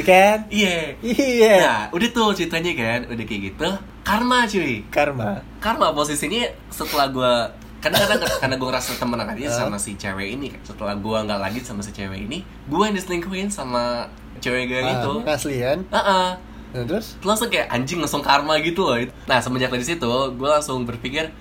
[0.02, 0.38] Kan?
[0.48, 1.54] iya Iya.
[1.60, 3.68] Nah, udah tuh ceritanya kan, udah kayak gitu.
[4.00, 4.80] Karma cuy.
[4.88, 5.44] Karma.
[5.58, 7.32] Karma posisinya setelah gua
[7.78, 9.56] karena karena karena gue ngerasa temenan aja Ah.
[9.60, 10.60] sama si cewek ini kan.
[10.64, 14.96] setelah gua nggak lagi sama si cewek ini gua yang diselingkuhin sama cewek gue Ah,
[14.96, 15.84] itu Asli kan?
[15.86, 16.28] ah ah.
[16.70, 17.18] Nah, terus?
[17.20, 21.34] langsung kayak anjing langsung karma gitu loh nah semenjak dari situ gue langsung berpikir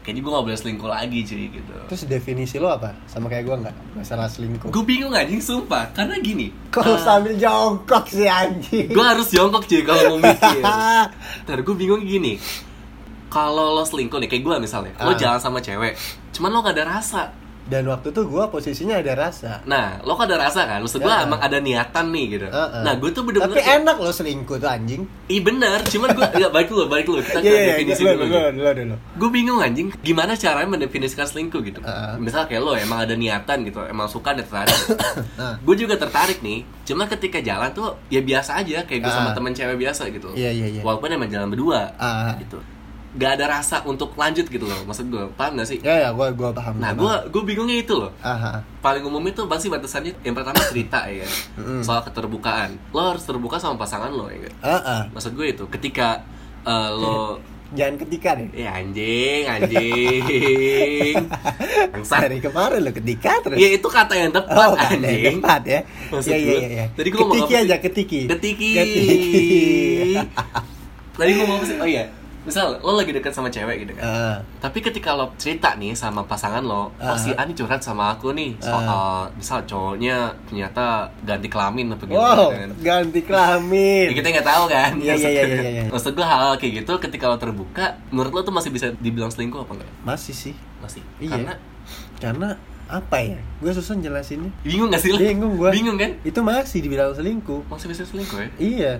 [0.00, 2.92] kayaknya gue gak boleh selingkuh lagi cuy gitu Terus definisi lo apa?
[3.04, 3.76] Sama kayak gua nggak?
[3.94, 4.68] Masalah selingkuh.
[4.68, 8.88] gue bingung anjing sumpah karena gini Kok lu ah, sambil jongkok sih anjing?
[8.88, 10.60] gue harus jongkok cuy kalau mau mikir
[11.44, 12.36] Ntar gue bingung gini
[13.26, 15.16] Kalau lo selingkuh nih, kayak gue misalnya Lo Ah.
[15.16, 15.96] jalan sama cewek
[16.30, 17.32] Cuman lo gak ada rasa
[17.64, 19.64] Dan waktu itu gua posisinya ada rasa.
[19.64, 20.78] Nah, lo gak ada rasa kan?
[20.78, 21.24] Maksud gue Ya.
[21.24, 22.82] emang ada niatan nih gitu Heeh.
[22.82, 25.02] Nah, gue tuh bener-bener Tapi kayak, enak lo selingkuh tuh anjing.
[25.26, 28.12] Ih bener, cuman gue Gak, baik dulu, baik dulu Kita ke Iya, iya, definisi dulu,
[28.12, 28.52] dulu dulu, gitu.
[28.54, 28.94] dulu, dulu.
[29.16, 32.12] Gue bingung anjing Gimana caranya mendefinisikan selingkuh gitu Heeh.
[32.18, 34.76] Misal kayak lo emang ada niatan gitu Emang suka dan tertarik
[35.40, 35.56] Nah.
[35.58, 39.34] Gue juga tertarik nih Cuma ketika jalan tuh Ya biasa aja Kayak gue sama Ah.
[39.34, 40.82] temen cewek biasa gitu Iya, iya, iya.
[40.82, 42.36] Walaupun emang jalan berdua Ah.
[42.36, 42.60] gitu
[43.14, 45.78] Gak ada rasa untuk lanjut gitu loh Maksud gue, paham gak sih?
[45.78, 46.76] Ya, ya, gua gua paham.
[46.76, 48.10] Nah, gua gue gue bingungnya itu loh.
[48.20, 48.58] Aha.
[48.80, 51.22] Paling umum itu pasti batasannya yang pertama cerita ya,
[51.80, 52.74] soal keterbukaan.
[52.90, 54.50] Lo harus terbuka sama pasangan lo ya.
[54.60, 55.02] Ah, ah.
[55.08, 56.26] Maksud gue itu, ketika
[56.62, 57.38] eh, lo
[57.74, 58.46] Jangan ketika deh.
[58.52, 61.14] ya anjing, anjing,
[61.92, 62.20] bangsat.
[62.24, 63.56] Dari kemarin lo ketika terus.
[63.56, 65.36] Ya itu kata yang tepat Oh, ada yang anjing.
[65.38, 65.80] tepat ya.
[66.08, 66.86] Maksud Iya, iya, gue, iya, iya.
[66.92, 67.62] tadi gua ngomong Ketiki sih?
[67.62, 68.20] aja, ketiki.
[68.28, 68.70] Ketiki.
[68.76, 70.14] Ketiki.
[71.14, 71.76] Tadi gue mau apa sih?
[71.76, 72.04] Oh iya.
[72.44, 76.22] Misal lo lagi deket sama cewek gitu kan Ah, tapi ketika lo cerita nih sama
[76.22, 77.16] pasangan lo oh Ah.
[77.16, 80.84] si Ani curhat sama aku nih soal misal cowoknya ternyata
[81.22, 84.06] ganti kelamin apa gitu wow, kan ganti kelamin.
[84.06, 85.82] Ya, kita nggak tahu kan Iya, iya, iya, iya, iya.
[85.86, 89.28] maksud gue hal, hal kayak gitu ketika lo terbuka menurut lo tuh masih bisa dibilang
[89.28, 90.54] selingkuh apa enggak Masih sih.
[90.78, 91.32] masih Iya.
[91.34, 91.54] karena
[92.16, 92.48] Karena
[92.84, 93.40] apa ya?
[93.58, 94.52] Gue susah jelasinnya.
[94.60, 95.72] bingung gak sih lo Bingung gua.
[95.72, 97.64] bingung kan Itu masih dibilang selingkuh.
[97.66, 98.92] masih bisa selingkuh ya Iya.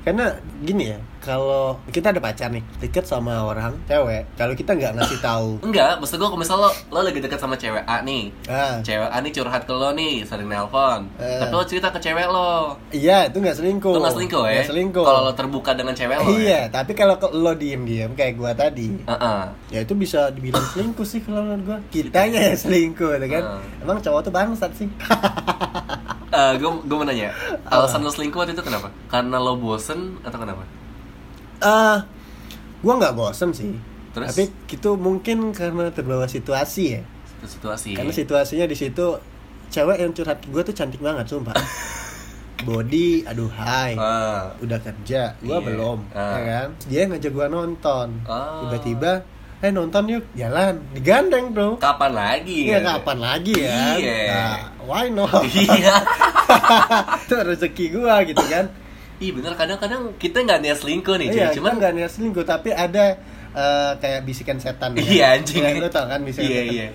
[0.00, 4.96] Karena gini ya, kalau kita ada pacar nih, deket sama orang cewek, kalau kita nggak
[4.96, 8.32] ngasih tahu, enggak maksud gue kalau misal lo lo lagi deket sama cewek A nih
[8.48, 11.38] ah, cewek A nih curhat ke lo nih sering nelpon Eh.
[11.38, 13.92] tapi lo cerita ke cewek lo iya itu nggak selingkuh.
[13.92, 15.04] lo nggak selingkuh ya selingkuh.
[15.04, 19.12] kalau lo terbuka dengan cewek lo iya, tapi kalau lo diem-diem kayak gua tadi, ya
[19.12, 19.42] Heeh.
[19.70, 21.78] ya itu bisa dibilang selingkuh sih kalau menurut gua.
[21.92, 23.44] Kitanya yang selingkuh, kan?
[23.44, 23.60] Ah.
[23.84, 24.88] Emang cowok tuh bangsat sih.
[26.30, 27.34] Eh, gue gue mau nanya
[27.66, 30.62] alasan lo selingkuh waktu itu kenapa karena lo bosen atau kenapa
[31.58, 32.08] Ah,
[32.80, 33.76] gua nggak bosen sih.
[34.10, 34.32] Terus?
[34.32, 37.02] Tapi itu mungkin karena terbawa situasi ya.
[37.36, 39.06] Itu situasi Karena situasinya di situ
[39.68, 41.52] cewek yang curhat gue tuh cantik banget sumpah.
[42.60, 43.96] Body, aduh hai.
[43.96, 44.52] Ah.
[44.60, 45.66] Udah kerja, gua Iya.
[45.66, 46.32] belum, Ah.
[46.32, 46.68] ya kan?
[46.86, 48.08] Dia ngajak gua nonton.
[48.24, 48.64] Ah.
[48.64, 49.24] Tiba-tiba,
[49.60, 51.76] "Eh nonton yuk, jalan." Digandeng tuh.
[51.76, 52.86] kapan lagi Iya, ya?
[52.90, 53.80] kapan lagi ya?
[53.94, 54.16] Iya.
[54.26, 55.30] Nah, why not?
[55.54, 55.96] iya
[57.22, 58.66] itu rezeki gua gitu kan.
[59.16, 61.28] Ih bener kadang-kadang kita nggak niat selingkuh nih.
[61.30, 63.20] Iya, cuman nggak niat selingkuh, tapi ada
[63.52, 64.94] eh, kayak bisikan setan.
[64.96, 65.02] ya.
[65.02, 65.60] Iya, anjing.
[65.60, 66.74] Ya, lu tau kan bisikan Iya, setan.
[66.74, 66.88] iya.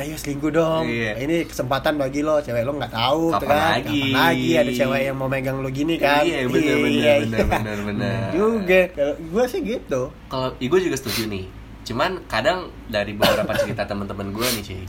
[0.00, 0.82] Ayo selingkuh dong.
[0.82, 1.14] Iya.
[1.16, 3.58] Ini kesempatan bagi lo, cewek lo nggak tahu, Kapan kan?
[3.78, 4.02] lagi?
[4.02, 6.22] Kapan lagi ada cewek yang mau megang lo gini kan?
[6.22, 7.46] Iya, bener, bener, Iya, bener, iya.
[7.46, 8.18] bener, bener.
[8.30, 8.80] juga.
[8.90, 10.02] Kalau gue sih gitu.
[10.26, 11.44] kalau gue juga setuju nih
[11.90, 14.82] cuman kadang dari beberapa cerita teman-teman gue nih cuy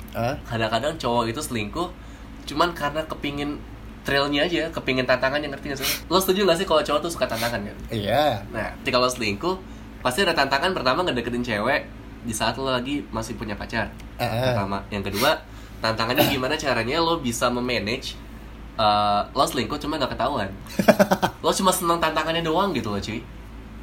[0.45, 1.89] kadang-kadang cowok itu selingkuh
[2.45, 3.57] cuman karena kepingin
[4.01, 5.89] trailnya aja kepingin tantangan yang ngerti gak sih?
[6.05, 8.41] Lo setuju gak sih kalau cowok tuh suka tantangan kan Iya.
[8.49, 9.57] nah ketika lo selingkuh
[10.01, 11.85] pasti ada tantangan pertama ngedeketin cewek
[12.21, 14.53] di saat lo lagi masih punya pacar Eh, eh.
[14.53, 14.81] pertama.
[14.89, 15.41] Yang kedua
[15.81, 18.13] tantangannya gimana caranya lo bisa memanage
[18.75, 20.49] eh, lo selingkuh cuma gak ketahuan?
[21.41, 23.17] Lo cuma seneng tantangannya doang gitu loh cuy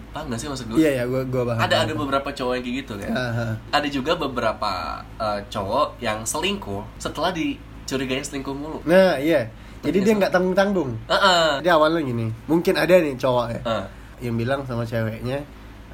[0.09, 1.59] paham gak sih maksud gue Iya ya, gue gue paham.
[1.59, 3.47] ada ada beberapa cowok yang kayak gitu kan Aha.
[3.71, 4.73] ada juga beberapa
[5.17, 9.47] eh, cowok yang selingkuh setelah dicurigain selingkuh mulu Nah, iya.
[9.79, 10.91] Jadi dia nggak tanggung tanggung.
[11.07, 11.63] Heeh.
[11.63, 13.85] Jadi awalnya gini, mungkin ada nih cowok ya Heeh.
[14.21, 15.39] yang bilang sama ceweknya,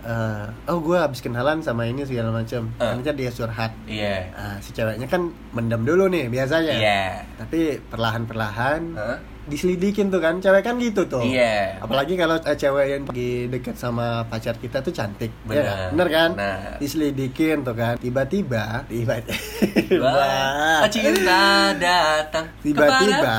[0.01, 2.65] eh, oh gue habis kenalan sama ini segala macam.
[2.71, 2.81] Eh.
[2.81, 3.73] Ternyata dia curhat.
[3.85, 6.73] iya Ah, si ceweknya kan mendem dulu nih biasanya.
[6.73, 7.05] iya
[7.37, 9.19] Tapi perlahan-perlahan Hah?
[9.45, 11.21] Diselidikin tuh kan, cewek kan gitu tuh.
[11.21, 11.79] Iya.
[11.79, 15.31] Apalagi kalau eh, cewek yang lagi deket sama pacar kita tuh cantik.
[15.45, 15.65] Bener.
[15.65, 16.31] Ya, bener kan?
[16.33, 16.77] Bener.
[16.79, 17.95] Diselidikin tuh kan.
[17.97, 20.13] Tiba-tiba, tiba-tiba,
[20.89, 21.43] cinta
[21.75, 23.35] datang tiba-tiba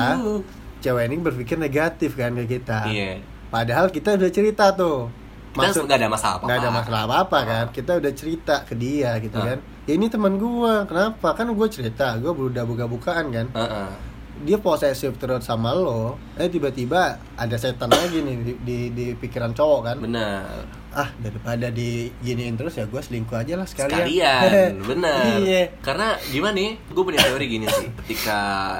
[0.79, 2.85] cewek ini berpikir negatif kan ke kita.
[2.85, 3.17] Iya.
[3.49, 5.09] Padahal kita udah cerita tuh.
[5.55, 6.45] Kita nggak ada masalah apa-apa.
[6.45, 7.65] nggak ada masalah apa-apa kan.
[7.71, 9.55] Kita udah cerita ke dia gitu Ah.
[9.55, 9.57] kan.
[9.85, 11.33] Ya ini teman gua, kenapa?
[11.33, 13.47] Kan gua cerita, gua udah buka-bukaan kan.
[13.55, 13.89] Heeh.
[14.43, 16.19] Dia posesif terus sama lo.
[16.35, 19.97] Eh tiba-tiba ada setan lagi nih di, di, di pikiran cowok kan.
[20.01, 20.43] bener
[20.95, 23.99] Ah, daripada diginiin terus ya gua selingkuh aja lah sekalian.
[23.99, 25.62] sekalian bener Iya.
[25.79, 28.39] karena gimana nih gue punya teori gini sih ketika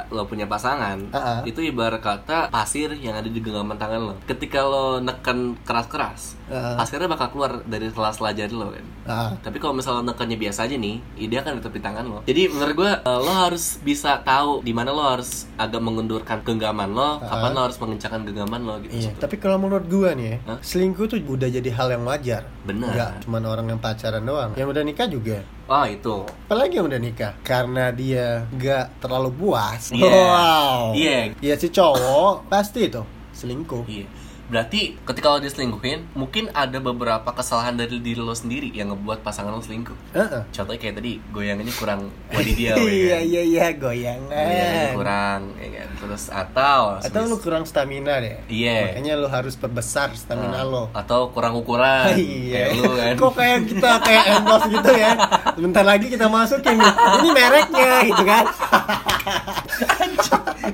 [0.10, 1.39] lo punya pasangan Ah, ah.
[1.43, 6.78] itu ibarat kata pasir yang ada di genggaman tangan lo ketika lo neken keras-keras Ah.
[6.78, 10.73] pasirnya bakal keluar dari sela-sela jari lo kan Ah, tapi kalau misalnya nekennya biasa aja
[10.73, 12.19] nih, ide akan tetap di tangan lo.
[12.23, 16.89] Jadi menurut gue, eh, lo harus bisa tahu di mana lo harus agak mengundurkan genggaman
[16.89, 18.97] lo, kapan lo harus mengencangkan genggaman lo gitu.
[18.97, 20.58] Iya, tapi kalau menurut gua nih ya, Hah?
[20.60, 22.45] selingkuh tuh udah jadi hal yang wajar.
[22.63, 22.89] Benar.
[22.93, 24.51] Enggak cuma orang yang pacaran doang.
[24.53, 25.37] Yang udah nikah juga.
[25.65, 26.21] Oh itu.
[26.45, 30.05] Apalagi yang udah nikah Karena dia nggak terlalu puas Iya.
[30.05, 31.33] Wow Iya.
[31.41, 33.01] Ya si cowok pasti tuh
[33.33, 34.05] Selingkuh Iya.
[34.45, 39.49] Berarti ketika lo diselingkuhin, mungkin ada beberapa kesalahan dari diri lo sendiri yang ngebuat pasangan
[39.49, 39.97] lo selingkuh.
[40.13, 40.41] Heeh.
[40.53, 43.25] Contohnya kayak tadi, goyangannya kurang wadidiau ya Iya kan?
[43.25, 45.88] iya iya Goyangannya goyangan kurang, ya kan?
[45.95, 48.93] Terus atau Atau lu kurang stamina deh Iya.
[48.93, 53.31] Makanya lu harus perbesar stamina Ah, lo atau kurang ukuran Iya kayak lu kan Kok
[53.34, 55.12] kayak kita kayak endorse gitu ya
[55.58, 58.45] Sebentar lagi kita masukin nih Ini mereknya gitu kan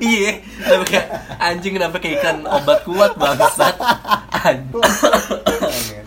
[0.01, 1.07] iya kenapa kayak
[1.39, 3.11] anjing kenapa kayak ikan obat kuat
[3.61, 4.81] bangsat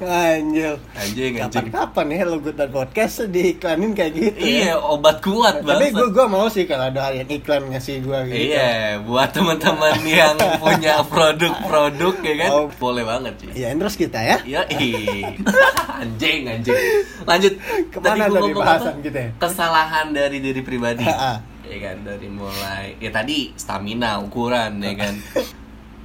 [0.05, 4.51] anjing anjing anjing Kapan-kapan ya lo Good Podcast diiklanin kayak gitu ya.
[4.67, 8.19] iya obat kuat Tapi bangsat gue gua mau sih kalau ada yang iklan ngasih gue
[8.29, 8.37] gitu.
[8.51, 12.67] iya buat teman-teman yang punya produk-produk ya kan Oh.
[12.75, 14.37] boleh banget sih Ya endorse kita ya.
[14.45, 14.67] Iya,
[16.03, 16.75] anjing, anjing.
[17.23, 17.55] Lanjut.
[17.89, 19.05] Ke mana tadi ngomong bahasan apa?
[19.05, 19.31] kita ya?
[19.39, 21.07] Kesalahan dari diri pribadi.
[21.09, 21.35] Ha-ha.
[21.65, 25.15] ya kan dari mulai ya tadi stamina, ukuran ya kan.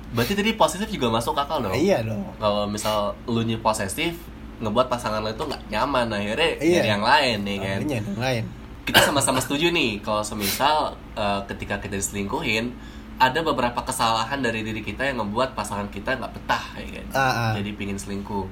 [0.09, 1.71] Berarti tadi positif juga masuk akal dong.
[1.71, 2.25] Iya dong.
[2.35, 4.17] Kalau misal lu nya posesif,
[4.59, 6.81] ngebuat pasangan lo itu nggak nyaman akhirnya Iya.
[6.89, 8.43] yang lain nih kan Akhirnya yang lain
[8.83, 10.77] kita sama-sama setuju nih kalau semisal
[11.13, 12.73] eh, ketika kita diselingkuhin
[13.15, 17.21] ada beberapa kesalahan dari diri kita yang membuat pasangan kita nggak betah ya kan Ah,
[17.21, 17.51] ah.
[17.55, 18.49] jadi pingin selingkuh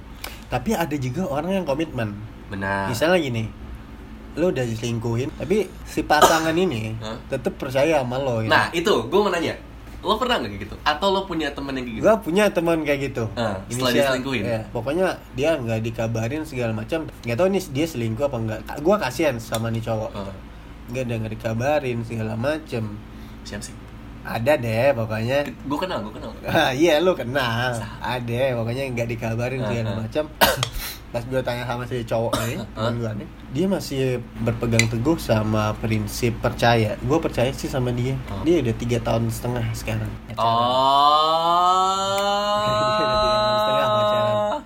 [0.48, 2.16] tapi ada juga orang yang komitmen
[2.48, 3.52] benar misalnya gini
[4.38, 7.18] lo udah diselingkuhin tapi si pasangan ini Hah?
[7.28, 8.48] tetap percaya sama lo ya.
[8.48, 9.58] nah itu gue mau nanya
[10.08, 10.76] lo pernah nggak kayak gitu?
[10.82, 12.06] Atau lo punya temen yang kayak gitu?
[12.08, 13.24] Gue punya teman kayak gitu.
[13.36, 14.44] Ah, setelah Inisial- diselingkuhin?
[14.48, 17.04] ya, pokoknya dia nggak dikabarin segala macam.
[17.28, 20.12] Nggak tahu nih dia selingkuh apa enggak gue kasihan sama nih cowok.
[20.16, 20.34] Eh,
[20.88, 22.96] nggak ada nggak dikabarin segala macam.
[23.44, 23.76] Siapa sih
[24.28, 25.48] ada deh pokoknya.
[25.64, 26.32] Gue kenal gue kenal.
[26.44, 27.72] Ah, iya lu kenal.
[27.98, 29.98] Ada pokoknya nggak dikabarin segala Ah, ah.
[30.04, 30.26] macam.
[31.08, 36.36] Pas gue tanya sama si cowok ini gue nih dia masih berpegang teguh sama prinsip
[36.44, 37.00] percaya.
[37.00, 38.20] Gue percaya sih sama dia.
[38.44, 40.44] Dia udah tiga tahun setengah sekarang oh.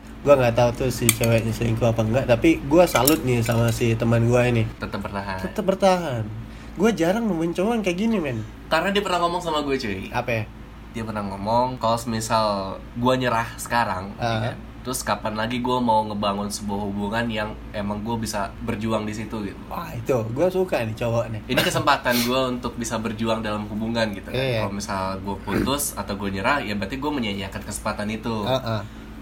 [0.25, 3.93] Gue nggak tahu tuh si ceweknya selingkuh apa enggak tapi gue salut nih sama si
[3.93, 4.63] teman gue ini.
[4.81, 5.37] Tetap bertahan.
[5.45, 6.40] Tetap bertahan
[6.73, 10.07] gue jarang nemuin cowok yang kayak gini men karena dia pernah ngomong sama gue cuy
[10.09, 10.43] apa ya?
[10.91, 12.45] dia pernah ngomong kalau misal
[12.93, 14.41] gue nyerah sekarang ya Ah.
[14.45, 14.55] kan?
[14.81, 19.37] terus kapan lagi gue mau ngebangun sebuah hubungan yang emang gue bisa berjuang di situ
[19.43, 23.67] gitu wah itu gue suka nih cowok nih ini kesempatan gue untuk bisa berjuang dalam
[23.67, 24.59] hubungan gitu kan Iya.
[24.59, 28.81] kalau misal gue putus atau gue nyerah ya berarti gue menyanyiakan kesempatan itu Ah, ah.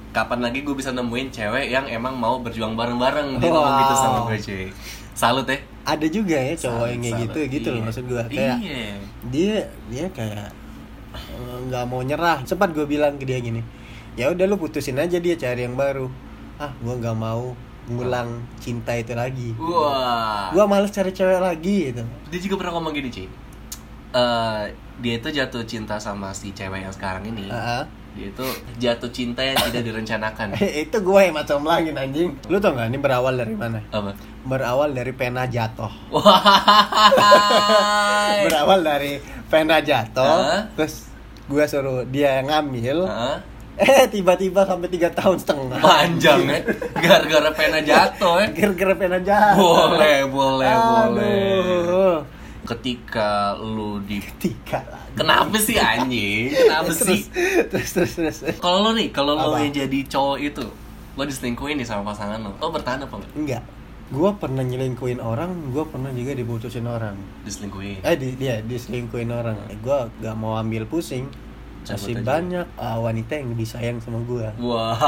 [0.09, 3.81] kapan lagi gue bisa nemuin cewek yang emang mau berjuang bareng-bareng dia ngomong Wow.
[3.83, 4.65] gitu sama gue cuy
[5.11, 7.87] salut ya ada juga ya cowok yang kayak gitu gitu loh iya.
[7.87, 8.83] maksud gue kayak iya.
[9.31, 9.55] dia
[9.89, 10.49] dia kayak
[11.15, 12.45] eh, nggak mau nyerah.
[12.45, 13.61] Sempat gue bilang ke dia gini
[14.19, 16.11] ya udah lu putusin aja dia cari yang baru.
[16.59, 17.55] Ah gue nggak mau
[17.89, 19.55] ngulang cinta itu lagi.
[19.57, 20.51] Wah.
[20.53, 22.03] Gue males cari cewek lagi gitu.
[22.29, 23.27] Dia juga pernah ngomong gini cuy
[24.09, 24.63] Eh,
[25.05, 27.45] dia itu jatuh cinta sama si cewek yang sekarang ini.
[27.49, 27.83] Ah, ah.
[28.17, 28.45] dia itu
[28.81, 30.57] jatuh cinta yang tidak direncanakan.
[30.57, 32.33] Itu gue yang macam lagi anjing.
[32.49, 33.79] Lu tau nggak ini berawal dari mana?
[33.93, 34.11] Apa
[34.49, 35.93] berawal dari pena jatuh.
[38.49, 40.61] Berawal dari pena jatuh Hah?
[40.73, 41.05] terus
[41.45, 43.05] gue suruh dia ngambil.
[43.05, 43.37] Hah?
[43.79, 45.79] eh tiba-tiba sampai tiga tahun setengah.
[45.79, 46.59] Panjang ya
[46.99, 49.55] gara-gara pena jatuh ya gara-gara pena jatuh.
[49.55, 51.39] Boleh boleh boleh.
[51.85, 52.17] Aduh.
[52.69, 56.53] ketika lu di tiga lah kenapa sih anjing?
[56.53, 57.25] Kenapa sih?
[57.65, 58.61] terus terus terus, terus.
[58.61, 60.65] kalau lo nih kalau yang jadi cowok itu
[61.17, 63.31] lo diselingkuhin nih sama pasangan lo lo bertahan apa enggak?
[63.33, 63.63] Enggak
[64.09, 67.15] gue pernah nyelingkuin orang gue pernah juga diputusin orang.
[67.45, 69.57] Diselingkuhin eh di, dia diselingkuin orang.
[69.69, 71.29] Eh, gue gak mau ambil pusing.
[71.79, 72.27] Cabut masih aja.
[72.27, 74.99] banyak uh, wanita yang lebih sayang sama gue wah.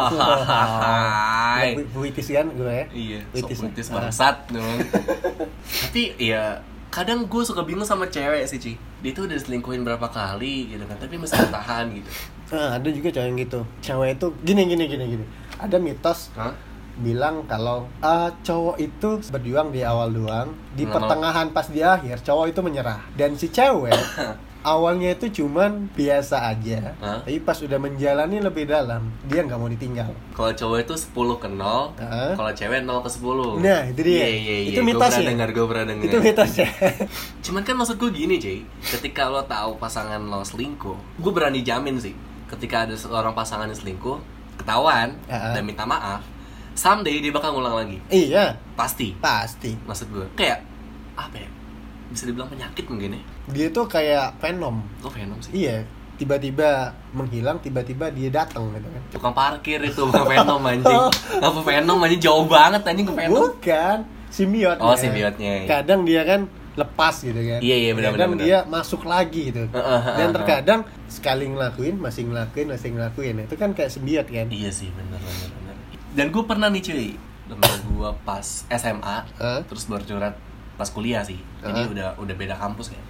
[1.91, 2.85] Puitis kan gue ya?
[2.95, 3.93] Iya Puitis, sok puitis ah.
[3.99, 4.79] bangsat memang
[5.91, 8.73] tapi ya kadang gue suka bingung sama cewek sih Ci.
[8.99, 10.99] Dia tuh udah diselingkuhin berapa kali gitu kan.
[10.99, 12.09] Tapi masih bertahan gitu.
[12.51, 13.59] Nah, ada juga cewek yang gitu.
[13.79, 15.25] Cewek itu gini gini gini gini.
[15.55, 16.51] Ada mitos Hah?
[17.01, 22.21] Bilang kalau uh, cowok itu berjuang di awal doang di Lama- pertengahan pas di akhir
[22.21, 23.91] cowok itu menyerah dan si cewek
[24.63, 27.19] awalnya itu cuman biasa aja Hah?
[27.19, 31.47] tapi pas udah menjalani lebih dalam dia nggak mau ditinggal kalau cowok itu 10 ke
[31.49, 32.31] 0 Heeh.
[32.37, 34.13] kalau cewek 0 ke 10 Nah, itu dia.
[34.15, 34.71] iya, iya, iya.
[34.71, 35.25] Itu mitos ya?
[35.25, 36.69] dengar gue pernah dengar itu mitos ya
[37.43, 41.97] Cuman kan maksud gue gini cuy Ketika lo tahu pasangan lo selingkuh Gue berani jamin
[41.97, 42.13] sih
[42.45, 44.21] Ketika ada seorang pasangan yang selingkuh
[44.55, 45.57] Ketahuan Ya.
[45.57, 46.21] Dan minta maaf
[46.71, 47.97] Someday dia bakal ngulang lagi.
[48.07, 48.55] Iya.
[48.79, 49.13] Pasti.
[49.19, 49.75] Pasti.
[49.83, 50.63] Maksud gue Kayak
[51.19, 51.49] Apa ya
[52.09, 53.21] Bisa dibilang penyakit mungkin ya?
[53.51, 54.83] Dia tuh kayak venom.
[55.03, 55.51] Lo venom sih?
[55.67, 55.83] Iya
[56.21, 59.01] tiba-tiba menghilang tiba-tiba dia datang gitu kan.
[59.09, 61.01] Tukang parkir itu Bukan venom anjing.
[61.49, 62.21] Apa venom anjing?
[62.21, 63.57] Jauh banget anjing ke venom.
[63.57, 65.65] Bukan simbiot Oh, simbiotnya.
[65.65, 66.45] kadang dia kan
[66.77, 67.59] lepas gitu kan.
[67.59, 69.65] Iya, iya, benar, kadang benar, dia masuk lagi gitu.
[70.15, 73.35] Dan terkadang sekali ngelakuin masih ngelakuin masih ngelakuin.
[73.49, 74.47] Itu kan kayak simbiot kan.
[74.47, 75.60] Iya sih bener bener
[76.11, 77.07] Dan gue pernah nih cuy.
[77.51, 79.59] Temen gue pas SMA Hah?
[79.67, 80.35] Terus baru curhat
[80.79, 81.39] pas kuliah sih.
[81.59, 81.91] Jadi Hah?
[81.91, 83.03] udah udah beda kampus kan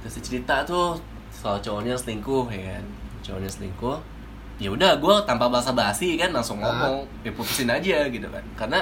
[0.00, 0.96] Terus cerita tuh
[1.28, 2.84] Soal cowoknya selingkuh ya kan.
[3.20, 3.98] Cowoknya selingkuh.
[4.56, 8.44] Ya udah gue tanpa basa-basi kan langsung ngomong ya putusin aja gitu kan.
[8.56, 8.80] Karena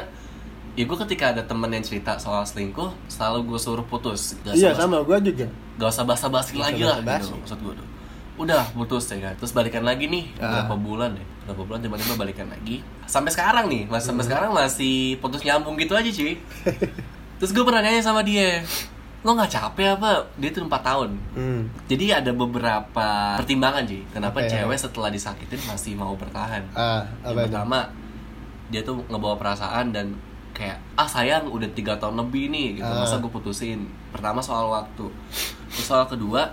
[0.79, 4.39] ya gue ketika ada temen yang cerita soal selingkuh selalu gue suruh putus.
[4.47, 5.49] Gak iya sama gua juga.
[5.81, 7.89] Gak usah basa-basi Gak usah lagi lah gitu maksud gue tuh.
[8.39, 9.35] Udah putus ya kan.
[9.43, 10.63] Terus balikan lagi nih Ah.
[10.63, 12.81] berapa bulan ya berapa bulan tiba-tiba balikan lagi.
[13.05, 16.39] Sampai sekarang nih mas sampai sekarang masih putus nyambung gitu aja cuy.
[17.39, 18.63] Terus gue pernah nanya sama dia
[19.23, 20.27] lo nggak capek apa?
[20.35, 21.11] Dia tuh 4 tahun.
[21.35, 21.63] Hmm.
[21.87, 24.67] jadi ada beberapa pertimbangan cuy kenapa Apa ya?
[24.67, 26.63] cewek setelah disakitin masih mau bertahan?
[26.75, 27.91] Ah yang pertama
[28.71, 30.17] dia tuh ngebawa perasaan dan
[30.53, 32.87] kayak ah sayang udah tiga tahun lebih nih gitu.
[32.87, 33.03] Ah.
[33.03, 33.87] masa gue putusin?
[34.11, 35.07] Pertama soal waktu.
[35.71, 36.51] Terus soal kedua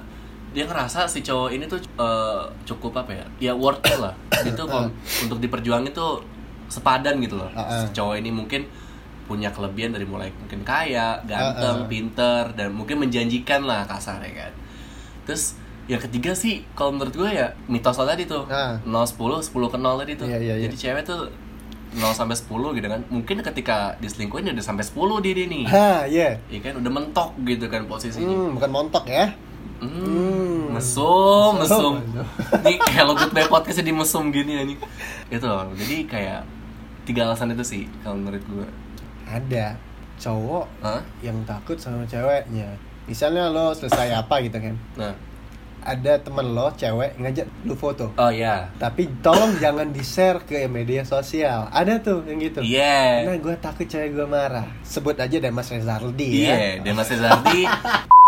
[0.50, 3.26] dia ngerasa si cowok ini tuh eh, cukup apa ya?
[3.40, 4.14] Ya worth it lah.
[4.58, 4.90] Tuh kalau
[5.22, 6.24] untuk diperjuangin tuh
[6.72, 7.50] sepadan gitu loh.
[7.54, 7.82] Ah, ah.
[7.86, 8.66] Si cowok ini mungkin
[9.30, 11.90] punya kelebihan dari mulai mungkin kaya ganteng Ah, ah.
[11.90, 14.54] pinter dan mungkin menjanjikan lah kasar ya kan.
[15.30, 15.54] Terus
[15.86, 18.50] yang ketiga sih kalau menurut gue ya mitos lo tadi tuh.
[18.50, 18.82] Ah.
[18.82, 20.26] 0 10 10 ke 0 tadi tuh.
[20.26, 20.66] Iya, iya, iya.
[20.66, 21.30] jadi cewek tuh
[21.94, 23.02] 0 sampai 10 gitu kan.
[23.14, 25.64] Mungkin ketika diselingkuhin ya udah sampai 10 dia, dia nih.
[25.70, 26.30] Ha iya.
[26.50, 26.82] Ya kan?
[26.82, 28.26] Udah mentok gitu kan posisinya.
[28.26, 29.30] Hmm, bukan montok ya
[29.80, 31.94] Hmm, mesum, mesum.
[32.60, 34.78] Ini kayak lo good podcast di mesum gini ya nih.
[35.28, 35.72] Gitu loh.
[35.74, 36.44] Jadi kayak
[37.04, 38.68] tiga alasan itu sih kalau menurut gue.
[39.26, 39.78] ada
[40.18, 41.02] cowok Hah?
[41.22, 45.14] yang takut sama ceweknya misalnya lo selesai apa gitu kan Nah.
[45.80, 48.74] ada temen lo cewek ngajak lu foto Oh iya.
[48.76, 53.26] tapi tolong jangan di share ke media sosial ada tuh yang gitu Iya.
[53.26, 54.66] Nah, gue takut cewek gue marah.
[54.82, 56.72] Sebut aja deh Mas Rezardi Iya, ya.
[56.84, 57.64] dan Mas Rezardi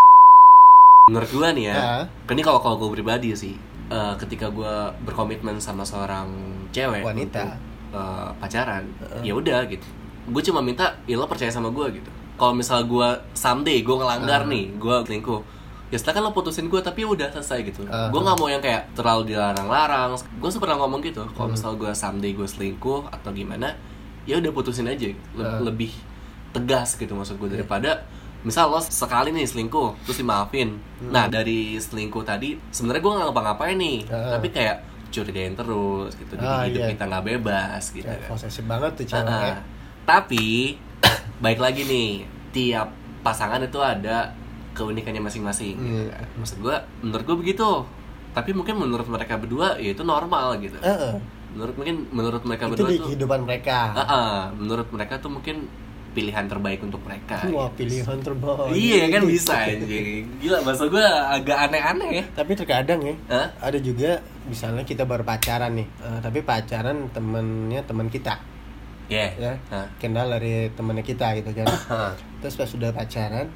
[1.12, 1.76] menurut gue nih ya.
[1.76, 2.04] Ah.
[2.26, 3.54] Ini kalau kalau gue pribadi sih,
[3.88, 6.32] eh, ketika gue berkomitmen sama seorang
[6.72, 7.44] cewek Wanita.
[7.44, 7.52] untuk,
[7.94, 9.28] eh, pacaran, Heeh.
[9.28, 9.84] ya udah gitu.
[10.24, 12.08] Gue cuma minta, ya lo percaya sama gue gitu.
[12.34, 14.50] Kalau misal gue someday gue ngelanggar Ah.
[14.50, 15.42] nih, gue selingkuh,
[15.88, 17.84] ya silakan lo putusin gue tapi udah selesai gitu.
[17.86, 18.08] Ah.
[18.08, 20.16] Gue nggak mau yang kayak terlalu dilarang-larang.
[20.40, 21.54] Gue pernah ngomong gitu, kalau Hmm.
[21.54, 23.76] misal gue someday gue selingkuh atau gimana,
[24.24, 25.12] ya udah putusin aja.
[25.36, 25.60] Le- Ah.
[25.60, 25.92] lebih
[26.52, 27.56] tegas gitu maksud gue Iya.
[27.60, 28.04] daripada
[28.42, 31.10] misal lo sekali nih selingkuh terus dimaafin Hmm.
[31.10, 34.36] nah dari selingkuh tadi sebenarnya gue nggak ngapa-ngapain nih Ah.
[34.36, 34.78] tapi kayak
[35.10, 36.90] curigain terus gitu jadi Ah, hidup iya.
[36.90, 39.28] kita nggak bebas gitu Ya, kan posesif banget tuh cewek.
[39.28, 39.58] ya.
[40.04, 40.78] tapi
[41.44, 42.10] baik lagi nih
[42.52, 42.90] tiap
[43.22, 44.34] pasangan itu ada
[44.72, 46.10] keunikannya masing-masing gitu Hmm.
[46.12, 46.26] kan.
[46.36, 47.70] maksud gue menurut gue begitu
[48.32, 51.20] tapi mungkin menurut mereka berdua ya itu normal gitu Heeh.
[51.52, 53.78] menurut mungkin menurut mereka Itu berdua di tuh kehidupan mereka.
[53.94, 54.42] Ah.
[54.54, 55.68] menurut mereka tuh mungkin
[56.12, 57.40] pilihan terbaik untuk mereka.
[57.50, 57.88] Wah, gitu.
[57.88, 58.72] pilihan terbaik.
[58.76, 60.28] Iya kan bisa anjing.
[60.44, 62.24] Gila bahasa gue agak aneh-aneh ya.
[62.36, 63.48] Tapi terkadang ya, Hah?
[63.64, 68.36] ada juga misalnya kita baru pacaran nih, eh, tapi pacaran temennya teman kita,
[69.12, 69.32] Yeah.
[69.36, 69.88] ya, Hah?
[70.00, 71.68] kenal dari temennya kita gitu kan.
[71.92, 72.12] Hah.
[72.44, 73.48] Terus pas sudah pacaran,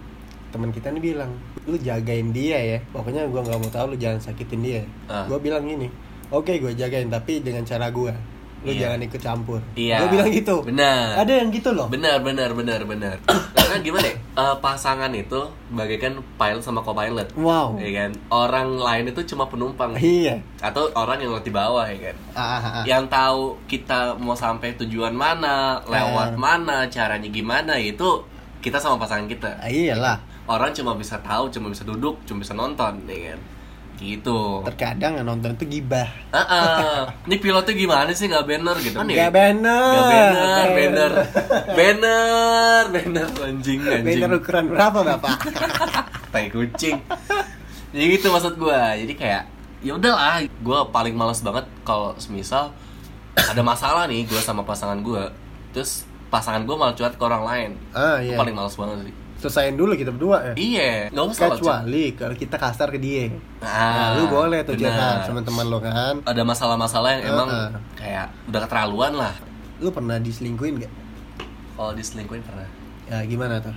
[0.52, 1.32] teman kita nih bilang,
[1.68, 2.80] lu jagain dia ya.
[2.92, 4.82] Pokoknya gua nggak mau tahu lu jangan sakitin dia.
[5.12, 5.28] Ah.
[5.28, 5.88] Gua bilang gini,
[6.32, 8.16] oke gue jagain tapi dengan cara gua.
[8.64, 8.88] Lu Iya.
[8.88, 9.60] jangan ikut campur.
[9.74, 10.00] Iya.
[10.00, 10.56] Gua bilang gitu.
[10.64, 11.20] Benar.
[11.20, 11.86] Ada yang gitu loh.
[11.86, 13.16] Benar, benar, benar, benar.
[13.56, 14.16] Karena gimana ya?
[14.16, 15.38] eh, pasangan itu
[15.70, 17.30] bagaikan pilot sama co-pilot.
[17.36, 17.78] Wow.
[17.78, 18.12] Ya kan?
[18.28, 20.42] Orang lain itu cuma penumpang Iya.
[20.60, 22.16] atau orang yang di bawah ya kan.
[22.32, 22.84] Ah, ah, ah.
[22.84, 26.38] Yang tahu kita mau sampai tujuan mana, lewat Ah.
[26.38, 28.22] mana, caranya gimana itu
[28.60, 29.52] kita sama pasangan kita.
[29.58, 30.18] Ah, iyalah.
[30.46, 33.40] Orang cuma bisa tahu, cuma bisa duduk, cuma bisa nonton, ya kan?
[34.06, 34.62] Gitu.
[34.70, 36.06] Terkadang yang nonton itu gibah.
[36.30, 36.98] Ah, ah.
[37.26, 38.96] ini pilotnya gimana sih nggak banner gitu?
[39.02, 39.92] Kan Gak banner.
[39.98, 41.12] Gak banner, banner,
[41.78, 44.22] banner, banner, anjing, anjing.
[44.22, 45.38] Banner ukuran berapa bapak?
[46.34, 47.02] tai kucing.
[47.90, 48.82] Jadi gitu maksud gue.
[49.02, 49.44] Jadi kayak
[49.82, 52.70] ya udahlah, gue paling males banget kalau semisal
[53.36, 55.24] ada masalah nih gue sama pasangan gue,
[55.76, 57.72] terus pasangan gue malah curhat ke orang lain.
[57.92, 58.40] ah iya.
[58.40, 59.16] paling males banget sih.
[59.46, 60.54] Selesaiin dulu kita berdua ya.
[60.58, 61.54] Iya, nggak usah.
[61.54, 63.30] Kecuali kalau kita kasar ke dia.
[63.62, 66.18] Ah, Nah, lu boleh tuh curhat sama teman lo kan.
[66.26, 67.50] Ada masalah-masalah yang emang
[67.94, 69.38] kayak udah keterlaluan lah.
[69.78, 70.94] Lu pernah diselingkuin gak?
[71.78, 72.66] Kalau diselingkuhin pernah.
[73.06, 73.76] Ya gimana tuh?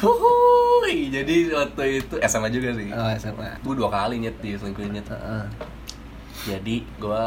[0.00, 2.88] Huhuy, jadi waktu itu SMA juga sih.
[2.88, 3.60] Oh SMA.
[3.60, 5.04] Gue dua kali nyet diselingkuhin nyet.
[5.06, 5.44] Heeh.
[6.48, 7.24] Jadi gue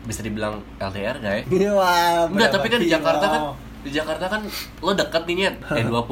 [0.00, 1.42] bisa dibilang LDR gak ya?
[1.44, 2.88] Iya, Wah, Enggak, tapi kan di?
[2.88, 3.42] Jakarta kan
[3.80, 4.42] di Jakarta kan
[4.78, 6.04] lo deket nih nyet kayak 20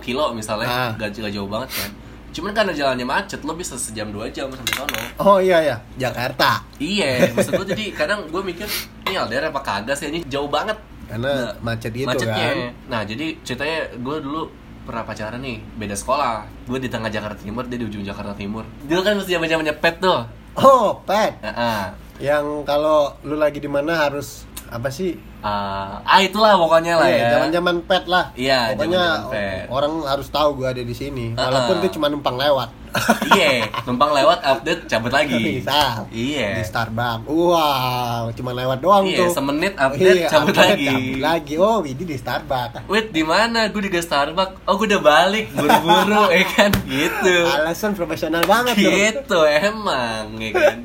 [0.00, 0.90] kilo misalnya Ah.
[0.94, 1.90] gak, gak jauh banget kan
[2.30, 6.66] cuman karena jalannya macet lo bisa sejam dua jam sampai sono Oh iya ya, Jakarta.
[6.76, 8.66] iya maksud gue jadi kadang gue mikir
[9.04, 12.56] ini LDR apa kagak sih ini jauh banget Karena Nah, macet gitu macetnya kan.
[12.88, 14.50] nah jadi ceritanya gue dulu
[14.82, 16.34] pernah pacaran nih beda sekolah
[16.66, 19.74] gue di tengah Jakarta Timur dia di ujung Jakarta Timur dulu kan masih zaman zamannya
[19.74, 20.20] pet tuh
[20.54, 21.34] Oh, pet.
[21.40, 21.84] Nah, ah.
[22.16, 25.18] Yang kalau lu lagi di mana harus apa sih?
[25.44, 28.24] Ah, ah itulah pokoknya lah Iya, ya Zaman-zaman pet lah.
[28.32, 29.68] Iya, Pokoknya pet.
[29.68, 31.36] orang harus tahu gua ada di sini.
[31.36, 31.80] Ah, Walaupun ah.
[31.84, 32.72] itu cuma numpang lewat.
[33.34, 36.06] iya numpang lewat update cabut lagi Bisa.
[36.14, 37.26] iya Di Starbucks.
[37.26, 39.34] Wow, cuma lewat doang iya tuh.
[39.34, 41.54] semenit update Iya, cabut update, lagi cabut lagi.
[41.58, 42.86] Oh, Widi di Starbucks.
[42.86, 43.66] Wait, di mana?
[43.68, 44.64] Gue di Starbucks.
[44.64, 46.70] Oh, gue udah balik buru-buru, ya kan?
[46.86, 47.34] Gitu.
[47.44, 48.88] Alasan profesional banget tuh.
[48.94, 50.78] Gitu emang, ya kan?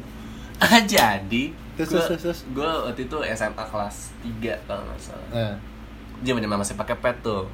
[0.59, 1.43] Ah, jadi
[1.79, 2.39] Terus, gua, terus, terus.
[2.51, 5.55] gua waktu itu SMA kelas 3 kalau nggak salah.
[6.19, 7.47] Dia zaman masih pakai pet tuh.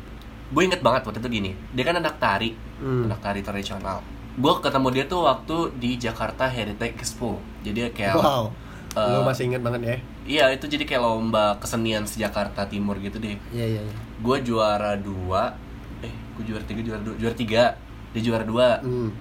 [0.50, 1.52] Gue inget banget waktu itu gini.
[1.72, 3.06] Dia kan anak tari, Hmm.
[3.06, 4.02] anak tari tradisional.
[4.36, 7.38] Gue ketemu dia tuh waktu di Jakarta Heritage Expo.
[7.62, 8.50] Jadi kayak wow.
[8.94, 9.98] eh, Lu masih inget banget ya?
[10.26, 13.38] Iya, itu jadi kayak lomba kesenian se Jakarta Timur gitu deh.
[13.54, 13.96] Iya, iya, iya.
[14.16, 15.54] gue juara dua
[16.02, 17.64] eh gue juara tiga juara dua juara tiga
[18.10, 19.12] dia juara dua Hmm.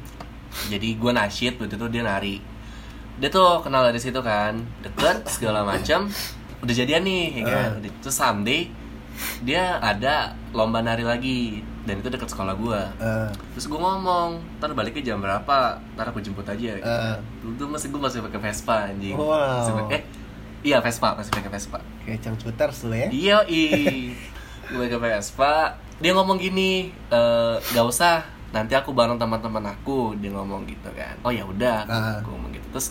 [0.70, 2.38] jadi gue nasyid waktu itu dia nari
[3.14, 6.10] dia tuh kenal dari situ kan deket segala macam
[6.60, 7.70] udah jadian nih ya kan.
[7.78, 8.72] Udah- terus someday
[9.40, 11.42] dia ada lomba nari lagi.
[11.84, 12.88] Dan itu deket sekolah gua.
[12.96, 15.76] Eh, terus gue ngomong ntar baliknya jam berapa?
[15.92, 16.72] Ntar aku jemput aja.
[16.74, 19.12] Eh, dulu tuh masih gue masih pakai Vespa anjing.
[19.12, 19.60] Wow.
[19.60, 20.02] Masih pakai- eh
[20.64, 21.78] iya Vespa masih pakai Vespa.
[22.02, 23.08] Kayak cangcuters lu ya?
[23.12, 23.64] Iya i
[24.66, 25.76] gue pakai Vespa.
[26.00, 30.16] Dia ngomong gini eh gak usah nanti aku bareng teman-teman aku.
[30.16, 31.20] Dia ngomong gitu kan.
[31.20, 31.84] Oh ya udah.
[31.84, 32.16] Ah.
[32.18, 32.43] gue gitu
[32.74, 32.90] terus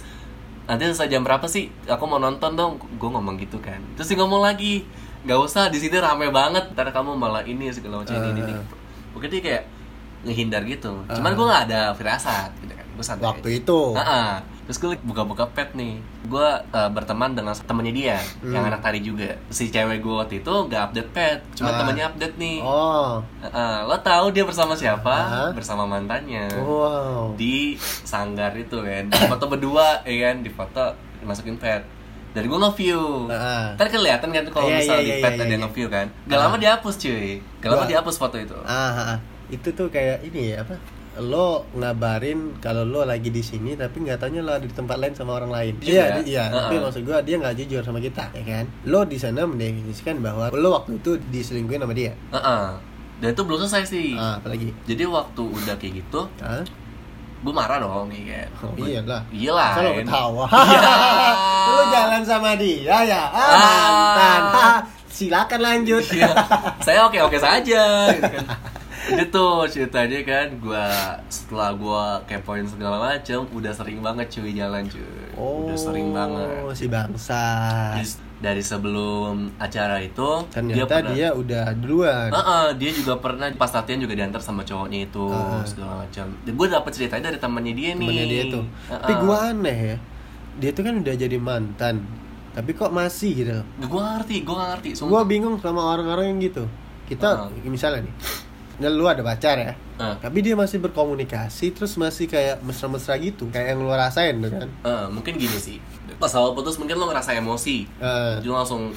[0.63, 2.79] nanti selesai jam berapa sih aku mau nonton dong.
[2.95, 3.83] Gue ngomong gitu kan.
[3.99, 4.87] Terus dia ngomong lagi
[5.27, 6.71] gak usah di sini rame banget.
[6.71, 8.63] Ntar kamu malah ini segala macam ini ini Ah.
[9.11, 9.63] mungkin dia kayak
[10.23, 11.03] ngehindar gitu.
[11.11, 12.87] Cuman gue gak ada firasat gitu kan.
[12.95, 13.79] Gue santai waktu itu?
[13.91, 14.31] Ah, ah.
[14.63, 18.69] Terus gue buka-buka pet nih Gue eh, berteman dengan temennya dia Yang Hmm.
[18.69, 21.77] anak tari juga Si cewek gue waktu itu gak update pet Cuma Ah.
[21.77, 23.79] temennya update nih oh ah.
[23.83, 25.11] Lo tahu dia bersama siapa?
[25.11, 25.51] Ah.
[25.51, 30.83] Bersama mantannya wow Di sanggar itu kan Di foto berdua ya kan Di foto
[31.19, 31.83] dimasukin pet
[32.31, 33.75] dari gue nge-view Ah.
[33.75, 35.59] Kan kelihatan kan kalau Iya, misal iya, di iya, pet iya, ada iya.
[35.59, 36.43] nge-view kan Gak Ah.
[36.43, 40.63] lama dihapus cuy Gak lama dihapus foto itu ah, ah, itu tuh kayak ini ya
[40.63, 40.73] apa
[41.15, 45.13] lo ngabarin kalau lo lagi di sini tapi nggak taunya lo ada di tempat lain
[45.13, 45.87] sama orang lain Juga.
[45.87, 49.03] iya di- iya Ah, tapi maksud gua dia nggak jujur sama kita ya kan lo
[49.03, 52.65] di sana mendefinisikan bahwa lo waktu itu diselingkuhin sama dia Heeh.
[53.15, 56.65] Dan itu belum selesai sih ah apalagi Jadi waktu udah kayak gitu ah
[57.39, 59.97] gue marah dong nih kan oh, iyalah Iyalah Masa lo kan.
[60.01, 60.81] ketawa Iya.
[61.69, 64.01] lo jalan sama dia ya ah, Ah.
[64.15, 64.73] mantan
[65.13, 66.31] silakan lanjut Iya.
[66.81, 68.45] saya oke oke saja gitu kan.
[69.03, 70.85] Jadi tuh ceritanya kan gue
[71.27, 76.47] setelah gue kepoin segala macam udah sering banget cuy jalan cuy oh udah sering banget
[76.71, 77.43] si bangsa
[77.93, 78.07] Jadi,
[78.39, 83.99] dari sebelum acara itu ternyata pernah- dia, udah duluan Heeh, dia juga pernah pas latihan
[83.99, 85.63] juga diantar sama cowoknya itu Ah.
[85.63, 86.25] segala macam.
[86.45, 87.99] Gue dapet ceritanya dari temannya dia nih.
[87.99, 88.99] temennya dia tuh Heeh.
[88.99, 89.97] tapi gua aneh ya
[90.53, 91.95] dia tuh kan udah jadi mantan
[92.51, 93.51] tapi kok masih gitu
[93.81, 94.89] gue ngerti, gue ngerti.
[94.93, 95.23] gua Sumpah.
[95.25, 96.63] bingung sama orang-orang yang gitu
[97.03, 97.51] kita Ah.
[97.65, 98.15] misalnya nih
[98.83, 100.17] nah, lu ada pacar ya Ah.
[100.17, 104.67] tapi dia masih berkomunikasi terus masih kayak mesra-mesra gitu kayak yang lu rasain tuh kan
[104.83, 105.77] Eh, mungkin gini sih.
[106.15, 107.85] Pas awal putus mungkin lo ngerasa emosi.
[107.97, 108.91] Eh, Jadi langsung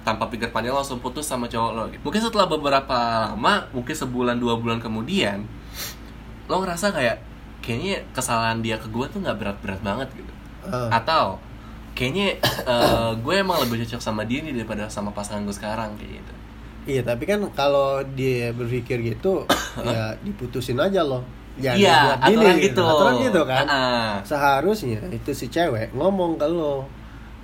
[0.00, 1.82] tanpa pikir panjang langsung putus sama cowok lo.
[1.86, 2.00] gitu.
[2.02, 2.96] Mungkin setelah beberapa
[3.28, 5.44] lama, mungkin sebulan dua bulan kemudian,
[6.46, 7.20] lo ngerasa kayak
[7.60, 10.32] kayaknya kesalahan dia ke gue tuh nggak berat-berat banget gitu.
[10.66, 11.36] eh, Atau
[11.92, 12.40] kayaknya
[12.72, 16.32] eh, gue emang lebih cocok sama dia nih daripada sama pasangan gue sekarang kayak gitu.
[16.88, 19.44] Iya tapi kan kalau dia berpikir gitu
[19.86, 21.20] ya diputusin aja loh.
[21.58, 22.82] Jangan iya, dibuat gini, aturan gitu.
[22.86, 23.64] aturan gitu kan.
[23.66, 26.86] Ah, seharusnya itu si cewek ngomong ke lo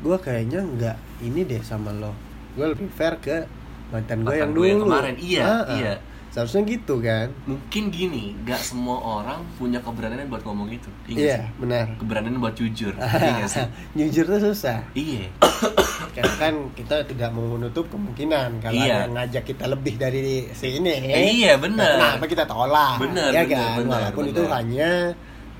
[0.02, 2.14] gue kayaknya nggak ini deh sama lo.
[2.54, 3.44] Gue lebih fair ke
[3.92, 4.70] mantan gue yang gue dulu.
[4.70, 5.76] yang kemarin, iya, Ah, ah.
[5.76, 5.94] iya.
[6.34, 10.90] Seharusnya gitu kan mungkin gini, gak semua orang punya keberanian buat ngomong gitu.
[11.06, 11.46] Iya, iya sih?
[11.62, 12.90] benar Keberanian buat jujur.
[13.22, 13.62] Iya sih?
[13.94, 15.30] jujur tuh susah Iya.
[16.18, 19.06] karena kan kita tidak mau menutup kemungkinan kalau Iya.
[19.06, 20.94] ada ngajak kita lebih dari sini
[21.38, 22.18] Iya, bener.
[22.18, 24.52] kenapa kita tolak Bener, ya bener, kan bener, walaupun itu bener.
[24.52, 24.90] hanya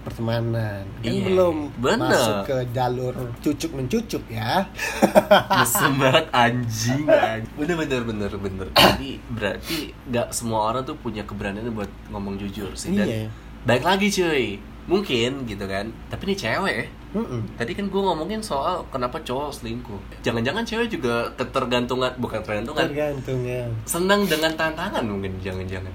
[0.05, 2.07] pertemanan kan Iya, belum bener.
[2.07, 4.69] masuk ke jalur cucuk mencucuk ya
[5.57, 7.53] Mesem banget anjing, anjing.
[7.57, 8.67] Bener bener bener bener.
[8.71, 12.93] Jadi berarti gak semua orang tuh punya keberanian buat ngomong jujur sih.
[12.93, 13.27] Dan Iya.
[13.63, 15.89] baik lagi cuy, mungkin gitu kan.
[16.07, 16.87] Tapi ini cewek ya.
[17.15, 17.41] Mm-mm.
[17.55, 20.01] Tadi kan gue ngomongin soal kenapa cowok selingkuh.
[20.21, 25.95] Jangan-jangan cewek juga ketergantungan, bukan ketergantungan, tergantung ya senang dengan tantangan mungkin jangan-jangan.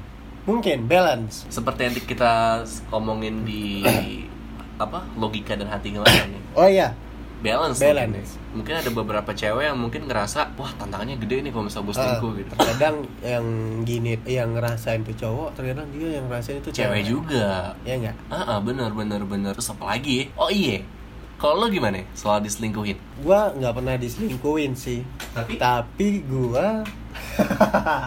[0.49, 1.45] Mungkin balance.
[1.47, 3.85] Seperti yang kita omongin di
[4.83, 6.01] apa logika dan hati nih.
[6.57, 6.89] oh iya.
[7.39, 8.11] Balance Balance.
[8.11, 8.51] mungkin, ya.
[8.51, 11.99] mungkin ada beberapa cewek yang mungkin ngerasa wah tantangannya gede nih kalau misalnya gue Ah,
[12.03, 12.51] selingkuh gitu.
[12.51, 13.45] terkadang yang
[13.87, 17.71] gini yang ngerasain tuh cowok terkadang dia yang ngerasain itu cewek juga.
[17.87, 19.55] Ya enggak ah ah, bener bener bener.
[19.55, 20.27] Terus apa lagi?
[20.35, 20.83] Oh iya.
[21.39, 22.99] Kalau lo gimana soal diselingkuhin?
[23.23, 25.07] Gua nggak pernah diselingkuhin sih.
[25.31, 25.55] Tapi?
[25.55, 26.83] Tapi gua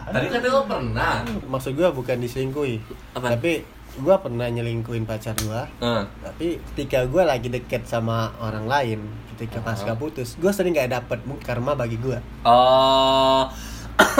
[0.07, 1.13] tadi kan lo pernah
[1.45, 2.77] maksud gua bukan diselingkuhi
[3.15, 3.33] Apa?
[3.33, 3.63] tapi
[3.99, 9.01] gua pernah nyelingkuhin pacar gua Ah, tapi ketika gua lagi deket sama orang lain
[9.33, 9.65] ketika Ah.
[9.69, 13.49] pasca putus gua sering nggak dapet karma bagi gua oh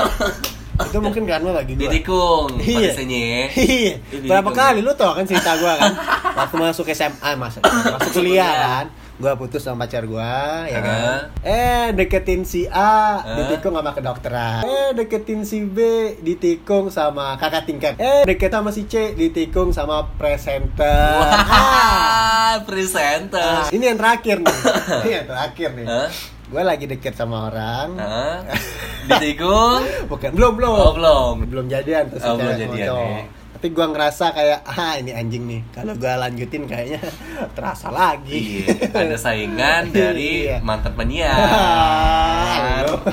[0.83, 2.93] itu mungkin karma bagi gua ditikung Iya.
[2.97, 3.45] ya.
[3.69, 3.95] Iya.
[4.25, 5.93] Berapa kali lu tau kan cerita gua kan?
[6.35, 8.49] Waktu masuk SMA, masuk masuk kuliah
[8.81, 8.87] kan.
[9.15, 11.21] Gua putus sama pacar gua, ya kan.
[11.43, 13.37] Eh, deketin si A, Ah.
[13.37, 14.63] ditikung sama kedokteran.
[14.63, 15.79] Eh, deketin si B,
[16.19, 17.95] ditikung sama kakak tingkat.
[17.97, 21.23] Eh, deket sama si C, ditikung sama presenter.
[21.23, 21.45] Ah.
[22.53, 24.57] wah presenter Ah, ini yang terakhir nih.
[25.05, 25.87] ini yang terakhir nih.
[25.87, 26.09] Hah?
[26.49, 27.89] Gua lagi deket sama orang.
[27.97, 28.37] Hah?
[29.03, 30.73] ditikung Bukan, belum, belum.
[30.73, 33.23] oh belum belum jadian tuh Oh, belum jadian, ya.
[33.63, 36.99] Tapi gua ngerasa kayak ah ini anjing nih kalau gua lanjutin kayaknya
[37.55, 40.59] terasa lagi Iya, ada saingan dari Iya.
[40.59, 41.39] mantan penyiar.
[42.83, 42.99] lu.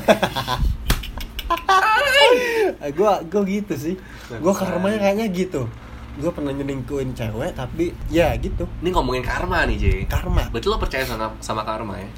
[2.80, 3.93] Eh, gua gua gitu sih
[4.39, 5.70] gua karmanya kayaknya gitu
[6.18, 10.00] gua pernah nyelingkuhin cewek tapi ya gitu Ini ngomongin karma nih, Jay.
[10.06, 12.10] karma Berarti lo percaya sama sama karma ya?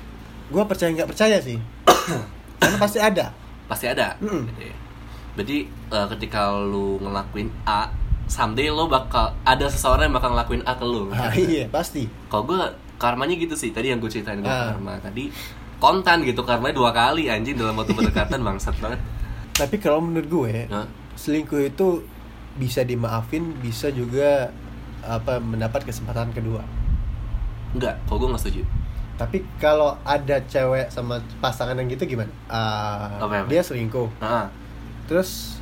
[0.47, 1.59] gua percaya nggak percaya sih
[2.63, 3.36] karena pasti ada
[3.67, 4.15] Pasti ada.
[4.19, 4.47] Mm.
[4.55, 4.75] Iya.
[5.32, 7.91] Berarti eh, ketika lu ngelakuin A,
[8.32, 11.11] someday lo bakal ada seseorang yang bakal ngelakuin A ke lu.
[11.11, 12.59] ah, iya pasti Kalau gue
[12.95, 13.69] karmanya gitu sih.
[13.69, 14.71] Tadi yang gue ceritain gue Ah.
[14.71, 15.27] karma tadi
[15.77, 19.01] kontan gitu karmanya dua kali anjing dalam waktu berdekatan bangsat banget.
[19.51, 22.05] tapi kalau menurut gue Nah, selingkuh itu
[22.53, 24.47] bisa dimaafin bisa juga
[25.01, 26.61] apa mendapat kesempatan kedua
[27.71, 28.63] enggak, kalau gue nggak setuju.
[29.13, 33.49] tapi kalau ada cewek sama pasangan yang gitu gimana Ah, Apa, apa?
[33.49, 34.47] dia selingkuh Nah,
[35.05, 35.57] terus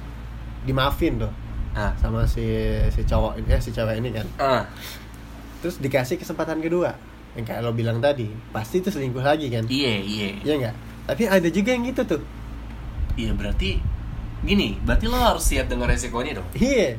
[0.62, 1.32] dimaafin tuh
[1.72, 2.44] nah, sama si
[2.90, 4.64] si cowok ini eh si cewek ini kan ah.
[5.60, 6.96] terus dikasih kesempatan kedua
[7.34, 10.30] yang kayak lo bilang tadi pasti itu selingkuh lagi kan Iya, iya.
[10.42, 12.22] Iya nggak tapi ada juga yang gitu tuh
[13.14, 13.82] Iya, berarti
[14.40, 16.48] gini, berarti lo harus siap dengan resikonya dong.
[16.56, 16.96] iya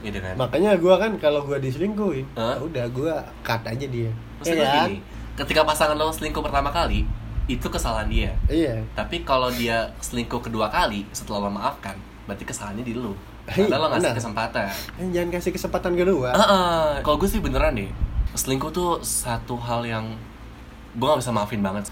[0.00, 0.32] Gitu kan?
[0.34, 2.56] makanya gua kan kalau gua diselingkuhin Hah?
[2.56, 4.08] ya udah gua cut aja dia
[4.40, 4.88] Maksud gue Iya kan?
[4.88, 4.96] gini,
[5.36, 7.02] ketika pasangan lo selingkuh pertama kali,
[7.44, 8.30] itu kesalahan dia.
[8.46, 13.12] iya Tapi kalau dia selingkuh kedua kali setelah lo maafkan, berarti kesalahannya di lo.
[13.48, 14.66] Karena lo ngasih kesempatan.
[15.12, 17.00] Jangan kasih kesempatan kedua Heeh.
[17.00, 17.88] Kalau gue sih beneran deh,
[18.36, 20.04] selingkuh tuh satu hal yang
[20.94, 21.88] gue gak bisa maafin banget.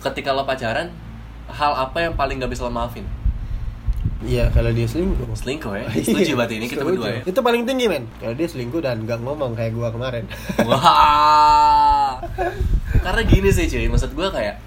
[0.00, 0.88] Ketika lo pacaran,
[1.52, 3.04] hal apa yang paling gak bisa lo maafin?
[4.26, 5.86] iya kalau dia selingkuh Selingkuh ya?
[6.06, 7.22] Setuju berarti ini kita berdua ya?
[7.22, 10.26] itu paling tinggi men kalau dia selingkuh dan nggak ngomong kayak gua kemarin
[10.68, 12.18] Wah.
[12.98, 14.58] Karena gini sih cuy, maksud gue kayak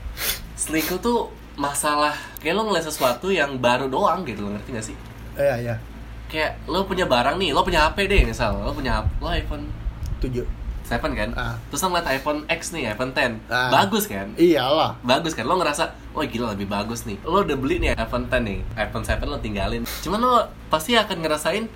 [0.56, 1.28] selingkuh tuh
[1.60, 4.96] masalah kayak lo ngeliat sesuatu yang baru doang gitu lo ngerti gak sih?
[5.38, 5.76] Iya iya
[6.32, 9.68] Kayak lo punya barang nih, lo punya HP deh misal, lo punya lo iPhone
[10.24, 10.48] tujuh
[10.88, 11.30] 7 kan?
[11.36, 11.56] Ah.
[11.72, 13.72] Terus lo ngeliat iPhone X nih, iPhone 10 Ah.
[13.72, 14.32] Bagus kan?
[14.36, 15.48] iyalah Bagus kan?
[15.48, 19.04] Lo ngerasa, wah gila lebih bagus nih Lo udah beli nih iPhone 10 nih, iPhone
[19.04, 21.68] 7 lo tinggalin Cuman lo pasti akan ngerasain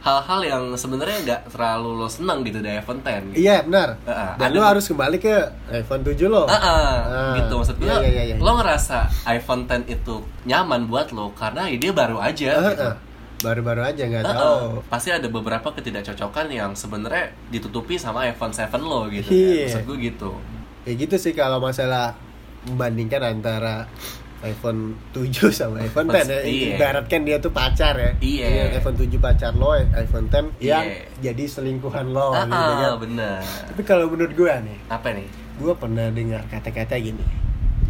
[0.00, 3.36] hal-hal yang sebenarnya nggak terlalu lo seneng gitu dari iPhone 10 gitu.
[3.38, 5.34] iya benar Ah, dan lo harus kembali ke
[5.70, 6.64] iPhone 7 lo Ah, ah,
[7.04, 7.84] Ah, gitu maksud gue.
[7.84, 8.34] iya, iya, iya, iya.
[8.36, 12.48] Lo ngerasa iPhone 10 itu nyaman buat lo karena dia baru aja.
[12.66, 12.80] Gitu.
[12.82, 12.96] ah.
[13.40, 14.82] baru-baru aja nggak Ah, tahu ah.
[14.86, 19.28] Pasti ada beberapa ketidakcocokan yang sebenarnya ditutupi sama iPhone 7 lo gitu.
[19.28, 19.68] Iya.
[19.68, 19.68] Kan.
[19.68, 20.30] Maksud gue gitu.
[20.80, 22.16] ya gitu sih kalau masalah
[22.62, 23.84] membandingkan antara
[24.40, 26.40] iPhone 7 sama iPhone 10 ya.
[26.42, 26.68] Iya.
[26.74, 28.10] Ibaratkan dia tuh pacar ya.
[28.18, 28.46] Iya.
[28.72, 31.04] Ini iPhone 7 pacar lo, iPhone 10 yang Iya.
[31.20, 33.04] jadi selingkuhan lo Ah, gitu ah, kan.
[33.04, 33.40] bener.
[33.68, 35.28] Tapi kalau menurut gua nih, Apa nih?
[35.56, 37.20] gua pernah dengar kata-kata gini.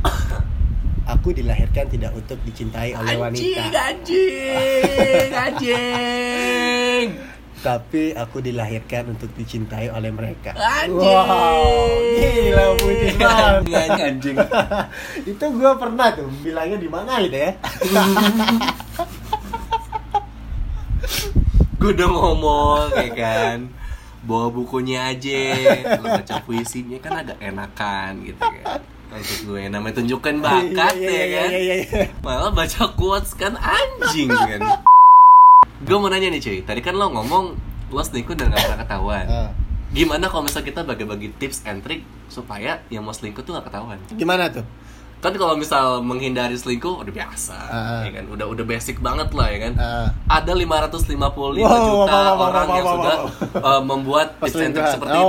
[1.12, 7.06] Aku dilahirkan tidak untuk dicintai oleh wanita, anjing, anjing.
[7.60, 10.56] Tapi aku dilahirkan untuk dicintai oleh mereka.
[10.56, 10.96] Anjing.
[10.96, 11.64] Wow,
[12.16, 13.60] gila putih banget.
[13.68, 14.36] Anjing, anjing.
[15.36, 17.52] itu gua pernah tuh bilangnya di mana gitu ya.
[21.80, 23.58] gue udah ngomong ya kan
[24.28, 25.56] bawa bukunya aja
[25.96, 31.24] lu baca puisinya kan agak enakan gitu kan maksud gue namanya tunjukkan bakat Iya, ya
[31.24, 32.04] iya, kan iya, iya, iya.
[32.20, 34.60] malah baca quotes kan anjing kan
[35.80, 37.44] gue mau nanya nih cuy tadi kan lo ngomong
[37.88, 39.50] lo selingkuh dan gak pernah ketahuan Ah,
[39.90, 43.96] gimana kalau misal kita bagi-bagi tips and trick supaya yang mau selingkuh tuh gak ketahuan
[44.12, 44.62] gimana tuh?
[45.20, 48.00] kan kalau misal menghindari selingkuh udah biasa Ah.
[48.00, 50.08] ya kan udah udah basic banget lah ya kan Ah.
[50.30, 51.20] ada 555
[51.58, 53.68] Wow, juta wow, wow, orang wow, yang wow, sudah wow.
[53.68, 54.94] uh, membuat tips and trick Perselingkuhan.
[54.96, 55.28] seperti oh,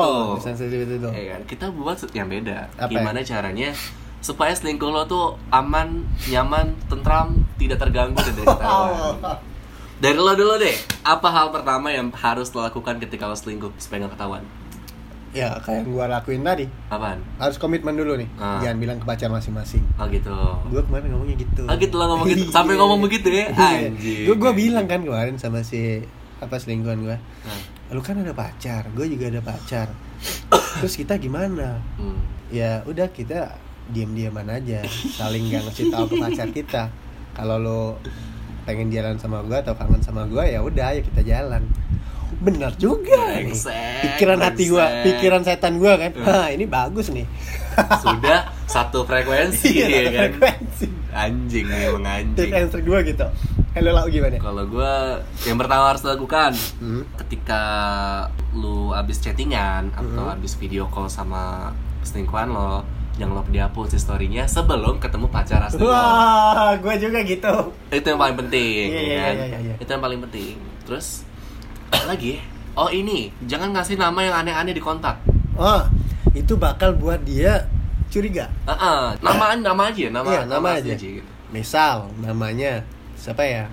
[0.64, 0.95] itu.
[0.95, 1.08] itu.
[1.10, 1.41] Ya kan?
[1.43, 2.58] Kita buat yang beda.
[2.78, 3.70] Apa Gimana caranya
[4.22, 7.28] supaya selingkuh lo tuh aman, nyaman, tentram,
[7.58, 9.16] tidak terganggu dan tidak ketahuan.
[10.02, 10.74] Dari lo dulu deh,
[11.04, 14.43] apa hal pertama yang harus lo lakukan ketika lo selingkuh supaya nggak ketahuan?
[15.32, 17.24] ya kayak yang gua lakuin tadi Apaan?
[17.39, 18.60] harus komitmen dulu nih Ah.
[18.60, 20.28] jangan bilang ke pacar masing-masing Oh gitu.
[20.68, 23.47] gua kemarin ngomongnya gitu Oh gitu lo ngomong gitu, sampai ngomong begitu ya?
[23.47, 24.28] Anjing.
[24.28, 26.04] gue gue bilang kan kemarin sama si
[26.36, 27.60] apa selingkuhan gue Nah,
[27.95, 29.88] lu kan ada pacar gue juga ada pacar
[30.84, 32.52] terus kita gimana hmm.
[32.52, 33.56] ya udah kita
[33.88, 34.84] diam-diaman aja
[35.16, 36.84] saling gak ngasih tahu ke pacar kita
[37.32, 37.82] kalau lo
[38.72, 41.67] pengen jalan sama gue atau kangen sama gue ya udah ayo kita jalan
[42.34, 43.51] benar juga nih.
[43.51, 46.24] Brengsek, pikiran hati gue pikiran setan gue kan Hmm.
[46.24, 47.28] Hah, ini bagus nih
[48.01, 50.19] Sudah satu frekuensi Iya, ya kan?
[50.34, 52.49] frekuensi Anjing nih emang anjing.
[52.82, 53.28] gue gitu
[53.72, 54.93] Hello lau gimana Kalau gue
[55.43, 56.51] yang pertama harus dilakukan
[56.82, 57.03] hmm.
[57.19, 57.61] ketika
[58.51, 60.36] lu abis chattingan atau Mhm.
[60.36, 61.69] abis video call sama
[62.01, 62.82] selingkuhan lo,
[63.22, 67.53] jangan lupa dihapus historinya sebelum ketemu pacar asli wah gue juga gitu
[67.88, 69.34] Itu yang paling penting, Iya, ya iya, kan?
[69.34, 69.76] iya, iya, iya.
[69.78, 70.55] Itu yang paling penting.
[70.82, 71.07] Terus
[72.01, 72.41] lagi ya?
[72.74, 75.19] oh ini jangan ngasih nama yang aneh-aneh di kontak
[75.53, 75.84] Oh,
[76.32, 77.67] itu bakal buat dia
[78.07, 78.47] curiga.
[78.63, 79.03] Ah, ah.
[79.19, 80.95] nama nama aja nama Iya, nama asli aja.
[80.97, 81.28] gitu.
[81.51, 82.82] Misal namanya
[83.13, 83.67] siapa ya?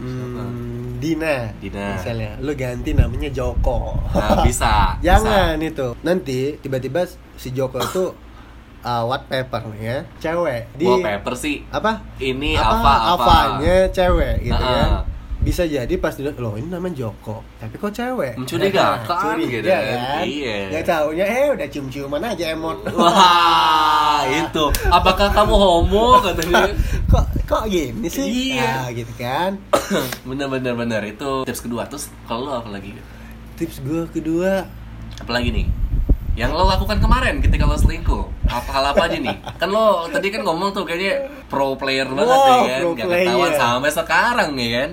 [0.00, 1.52] Hmm, Dina.
[1.60, 1.92] Dina.
[1.92, 4.00] Misalnya, lu ganti namanya Joko.
[4.10, 5.92] nah, bisa Jangan itu.
[6.00, 7.04] Nanti tiba-tiba
[7.36, 8.04] si Joko itu
[8.84, 10.62] uh, what paper nih ya, cewek.
[10.76, 10.86] Di...
[10.88, 12.00] wallpaper sih apa?
[12.20, 14.88] ini apa, apa apa apanya cewek gitu kan.
[14.88, 15.02] ah.
[15.40, 18.36] Bisa jadi pas dilihat loh ini namanya Joko, tapi kok cewek?
[18.36, 19.82] Mencurigakan Curiga gitu kan.
[19.88, 20.24] kan.
[20.28, 20.56] Iya.
[20.68, 22.78] Nggak taunya eh udah cium-ciuman aja emot.
[23.00, 26.76] wah itu apakah kamu homo katanya
[27.08, 28.52] kok kok gini sih?
[28.52, 28.84] Iya.
[28.84, 29.56] Nah, gitu kan.
[30.28, 32.92] bener bener bener itu tips kedua terus kalau lo apa lagi
[33.56, 34.64] Tips gue kedua,
[35.20, 35.68] apa lagi nih
[36.32, 40.30] yang lo lakukan kemarin ketika lo selingkuh apa hal apa aja nih kan lo tadi
[40.30, 44.68] kan ngomong tuh kayaknya pro player banget Wow, ya kan Gak ketahuan sampai sekarang ya
[44.76, 44.90] kan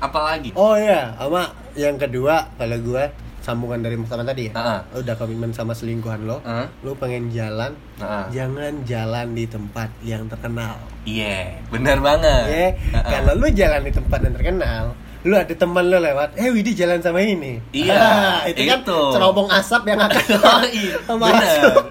[0.00, 3.04] apalagi oh iya, sama yang kedua kalau gue
[3.38, 4.52] sambungan dari pertama tadi ya.
[4.54, 6.70] Ah, Lu udah komitmen sama selingkuhan lo, Ah.
[6.78, 8.30] lu pengen jalan, Ah.
[8.30, 10.78] jangan jalan di tempat yang terkenal.
[11.02, 13.10] iya bener banget Ya, Ah, ah.
[13.10, 16.98] kalau lu jalan di tempat yang terkenal, lu ada teman lu lewat, eh Widi jalan
[16.98, 17.62] sama ini.
[17.70, 18.98] Iya, Ah, itu kan itu.
[19.14, 20.96] cerobong asap yang akan Oh, iya.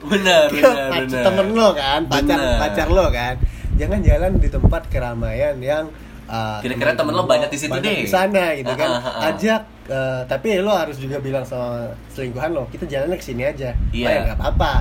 [0.04, 2.60] Bener, bener, bener, temen lo kan, pacar Bener.
[2.60, 3.36] pacar lo kan.
[3.80, 5.88] Jangan jalan di tempat keramaian yang
[6.28, 8.04] uh, Kira-kira temen lo banyak di situ banyak deh.
[8.04, 8.90] di sana gitu kan.
[8.90, 9.30] Ah, ah, ah.
[9.32, 13.72] Ajak uh, tapi lo harus juga bilang sama selingkuhan lo, kita jalannya ke sini aja.
[13.90, 14.06] Iya.
[14.06, 14.74] Oh, ya nggak apa-apa.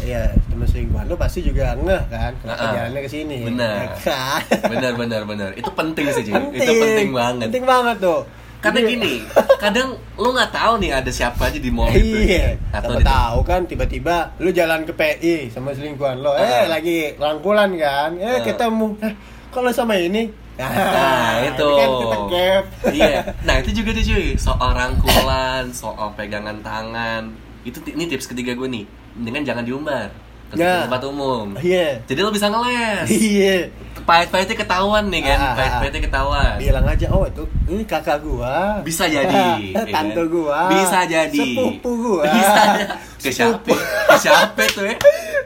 [0.00, 2.72] Ya, temen selingkuhan lo pasti juga ngeh kan, kenapa ah.
[2.72, 3.38] jalannya ke sini.
[3.44, 3.74] Bener.
[3.84, 4.40] Ya kan?
[4.72, 6.56] bener bener bener itu penting sih penting.
[6.56, 7.46] Itu penting banget.
[7.52, 8.20] Penting banget tuh.
[8.60, 9.24] Karena gini
[9.56, 12.60] kadang lo nggak tahu nih ada siapa aja di mall itu iya.
[12.76, 16.36] Atau tahu kan tiba-tiba lu jalan ke PI sama selingkuhan lo.
[16.36, 16.68] Eh Ah.
[16.68, 18.20] lagi rangkulan kan?
[18.20, 18.44] Eh Ah.
[18.44, 19.00] ketemu.
[19.00, 19.12] Eh
[19.48, 20.28] kalau sama ini?
[20.60, 21.68] Nah, itu.
[21.72, 22.64] kan kita gap.
[22.92, 23.18] Iya.
[23.48, 27.32] Nah itu juga tuh cuy soal rangkulan soal pegangan tangan.
[27.64, 28.84] Itu ini tips ketiga gue nih
[29.16, 30.08] dengan jangan diumbar.
[30.50, 30.82] Ke Ya.
[30.82, 31.54] tempat umum.
[31.62, 32.02] Iya.
[32.10, 33.06] Jadi lo bisa ngeles.
[33.06, 33.70] Iya.
[34.02, 35.38] Pahit-pahitnya ketahuan nih kan?
[35.38, 35.54] Ah, ah, ah.
[35.54, 36.54] pahit-pahitnya ketahuan.
[36.58, 38.82] Bilang aja oh itu ini kakak gua.
[38.82, 40.26] Bisa jadi, ya tante kan?
[40.26, 40.60] gua.
[40.74, 41.38] Bisa jadi.
[41.38, 42.26] sepupu gua.
[42.26, 42.62] Bisa
[43.22, 43.74] ke siapa?
[44.10, 44.96] Ke siapa tuh ya?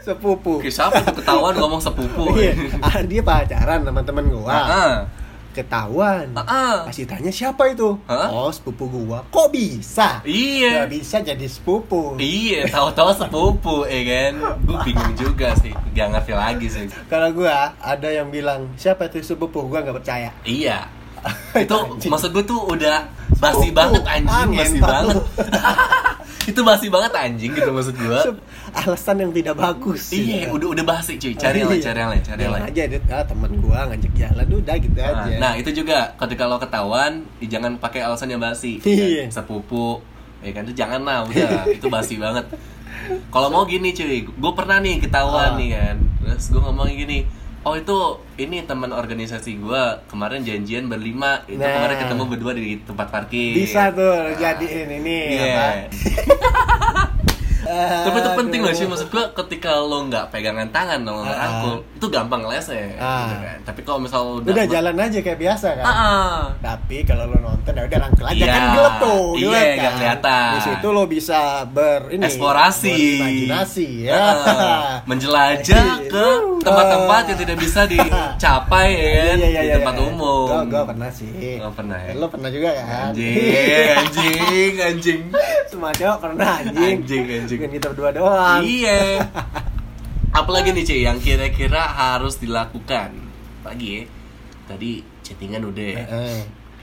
[0.00, 0.52] Sepupu.
[0.64, 2.56] Ke siapa tuh ketahuan ngomong sepupu iya.
[2.80, 4.56] ah, dia pacaran sama temen gua.
[4.56, 4.92] Heeh.
[5.54, 6.76] Ketahuan Heeh.
[6.84, 7.94] Pasti tanya siapa itu?
[8.04, 8.26] Hah?
[8.28, 9.22] Oh, sepupu gua.
[9.24, 10.18] Kok bisa?
[10.22, 10.82] Iya.
[10.82, 12.18] Gak bisa jadi sepupu.
[12.18, 14.32] Iya, tahu-tahu sepupu, ya kan?
[14.60, 16.84] Gue bingung juga sih, gak ngerti lagi sih.
[17.06, 20.34] Kalau gua ada yang bilang siapa itu sepupu, gua nggak percaya.
[20.42, 20.90] Iya,
[21.56, 22.10] itu Anjing.
[22.10, 23.76] maksud gue tuh udah basi Sepupu.
[23.76, 25.16] banget anjing, Ah, basi banget.
[26.50, 28.20] itu basi banget anjing gitu maksud gue.
[28.76, 30.10] Alasan yang tidak bagus.
[30.10, 31.32] Iya, udah udah basi cuy.
[31.32, 31.84] Cari yang lain, Iya.
[31.84, 32.62] cari yang lain, cari lain.
[32.64, 33.02] aja Dit.
[33.08, 35.36] ah, temen gua ngajak jalan udah gitu Nah, aja.
[35.38, 38.78] Nah, itu juga ketika lo ketahuan, jangan pakai alasan yang basi.
[38.80, 39.26] Iya.
[39.26, 40.02] Kan, Sepupu,
[40.40, 42.44] ya kan itu jangan lah, udah itu basi banget.
[43.28, 45.56] Kalau mau gini cuy, gue pernah nih ketahuan Ah.
[45.56, 47.28] nih kan, terus gue ngomong gini,
[47.60, 47.96] oh itu
[48.36, 51.68] ini teman organisasi gue kemarin janjian berlima, itu Nah.
[51.70, 53.54] kemarin ketemu berdua di tempat parkir.
[53.54, 55.66] bisa tuh jadiin ini apa?
[58.04, 61.42] Tapi itu penting loh sih maksud gua ketika lo nggak pegangan tangan lo nggak Ah.
[61.42, 63.26] rangkul itu gampang ngelesnya Ah.
[63.26, 63.58] gitu kan.
[63.64, 65.84] Tapi kalau misal udah Udah jalan aja kayak biasa kan.
[65.84, 66.36] Ah, ah.
[66.60, 68.46] Tapi kalau lo nonton ya udah rangkul aja Iya.
[68.50, 69.94] kan gelap tuh, Iya, gelap nggak kan.
[69.94, 70.50] kelihatan.
[70.50, 74.14] Di situ lo bisa ber ini Eksplorasi, berimajinasi ya.
[74.14, 76.26] Ah, menjelajah ke
[76.60, 80.04] tempat-tempat yang tidak bisa dicapai ya kan Iya, iya, di iya, tempat iya.
[80.06, 80.46] umum.
[80.46, 81.58] Gua, gua pernah sih.
[81.58, 82.12] Oh, pernah ya?
[82.14, 83.10] Lo pernah juga kan?
[83.10, 83.36] Anjing,
[83.94, 85.20] anjing, anjing.
[85.70, 86.96] Semua cowok pernah anjing.
[87.00, 87.53] Anjing, anjing.
[87.56, 88.60] Bukan kita berdua doang.
[88.62, 89.22] Iya.
[90.38, 93.14] Apalagi nih Ci yang kira-kira harus dilakukan
[93.62, 94.02] pagi ya.
[94.66, 96.38] Tadi chattingan udah, Heeh.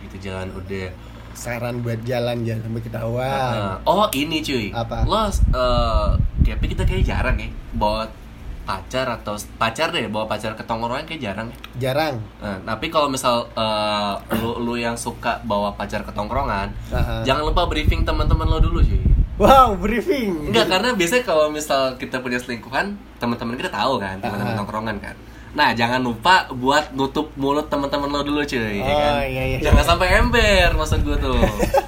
[0.07, 0.87] itu jalan udah.
[1.31, 3.31] Saran buat jalan jangan sampai ketahuan.
[3.31, 3.75] Heeh.
[3.87, 5.07] oh ini cuy, Apa?
[5.07, 6.09] lo eh
[6.43, 8.03] kayak kita kayak jarang ya bawa
[8.61, 11.57] pacar atau pacar deh bawa pacar ke tongkrongan kayak jarang ya.
[11.89, 12.21] Jarang.
[12.39, 17.21] Nah, tapi kalau misal eh, lu lu yang suka bawa pacar ke tongkrongan, Heeh.
[17.27, 19.01] jangan lupa briefing teman-teman lo dulu cuy.
[19.41, 20.47] Wow, briefing.
[20.47, 24.57] Enggak, karena biasanya kalau misal kita punya selingkuhan, teman-teman kita tahu kan, teman-teman Ah.
[24.59, 25.15] tongkrongan kan.
[25.51, 29.13] Nah, jangan lupa buat nutup mulut teman-teman lo dulu cuy, ya Oh, kan?
[29.25, 29.57] iya, iya.
[29.59, 31.41] Jangan sampai ember maksud gue tuh.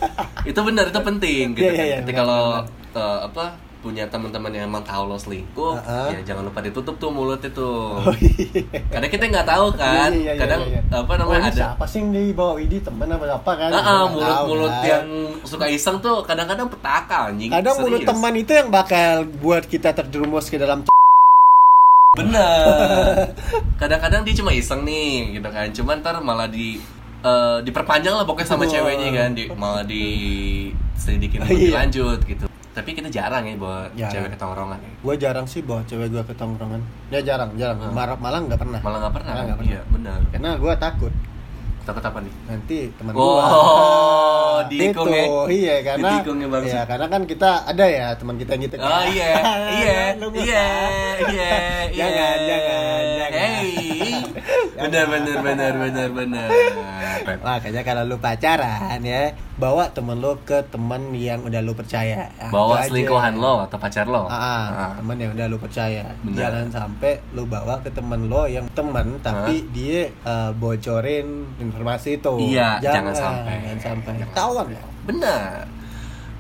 [0.49, 1.85] itu benar, itu penting gitu Iya, iya, kan.
[1.85, 2.63] iya, Ketika benar, lo benar.
[2.93, 3.45] eh, apa
[3.83, 6.09] punya teman-teman yang emang tahu lo selingkuh, Ah, ah.
[6.09, 7.99] ya jangan lupa ditutup tuh mulutnya tuh.
[7.99, 8.63] Oh, iya.
[8.87, 10.95] Kadang kita nggak tahu kan, Iya, iya, iya, kadang iya, iya.
[10.95, 13.69] apa Oh, namanya ini ada siapa sih yang dibawa Widi temen apa apa kan?
[13.69, 14.87] Ah, ah, Nggak tahu, mulut-mulut kan.
[14.87, 15.05] yang
[15.43, 17.51] suka iseng tuh kadang-kadang petaka anjing.
[17.51, 18.09] Kadang mulut Serius.
[18.09, 20.87] teman itu yang bakal buat kita terjerumus ke dalam
[22.13, 23.33] Bener.
[23.81, 25.67] Kadang-kadang dia cuma iseng nih, gitu kan.
[25.67, 26.77] Cuman ntar malah di
[27.19, 28.69] eh, diperpanjang lah pokoknya sama Wah.
[28.69, 30.03] ceweknya kan di malah di
[30.93, 31.49] selidikin Iya.
[31.49, 34.11] lebih lanjut gitu tapi kita jarang ya bawa Jarang.
[34.11, 34.79] cewek ke tongkrongan.
[34.99, 36.81] Gue jarang sih bawa cewek gue ke tongkrongan.
[37.13, 37.77] Ya jarang jarang.
[37.77, 37.93] Hmm.
[37.93, 38.79] malah malah nggak pernah.
[38.81, 39.71] Malah nggak pernah, Malah nggak pernah.
[39.71, 40.19] iya benar.
[40.33, 41.13] Karena gue takut
[41.83, 45.25] takut apa nih nanti teman Oh, gua diikung itu ya.
[45.49, 49.31] iya karena ya, iya karena kan kita ada ya teman kita gitu kan Oh iya,
[49.77, 50.65] iya, iya, iya,
[51.27, 51.51] iya.
[51.93, 53.31] Jangan, jangan, jangan.
[53.33, 54.23] Hey,
[54.75, 56.47] benar, benar, benar, benar, benar.
[57.39, 62.49] makanya kalau lu pacaran ya bawa temen lu ke teman yang udah lu percaya Ah,
[62.49, 64.25] Bawa selingkuhan lo atau pacar lo.
[64.25, 64.91] Ah, ah, Ah.
[64.97, 66.35] temen yang udah lu percaya Benar.
[66.35, 72.33] jangan sampai lu bawa ke temen lo yang temen tapi dia eh, bocorin informasi itu
[72.37, 73.55] Iya, jangan sampai.
[73.65, 75.65] jangan sampai Jangan ketahuan lo Benar.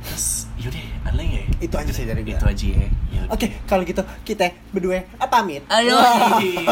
[0.03, 1.43] Terus, yaudah, aneh ya.
[1.63, 2.87] itu aja sih dari gue Itu aja ya.
[3.31, 5.63] Oke, kalau gitu kita berdua ah, pamit.
[5.71, 5.95] Ayo.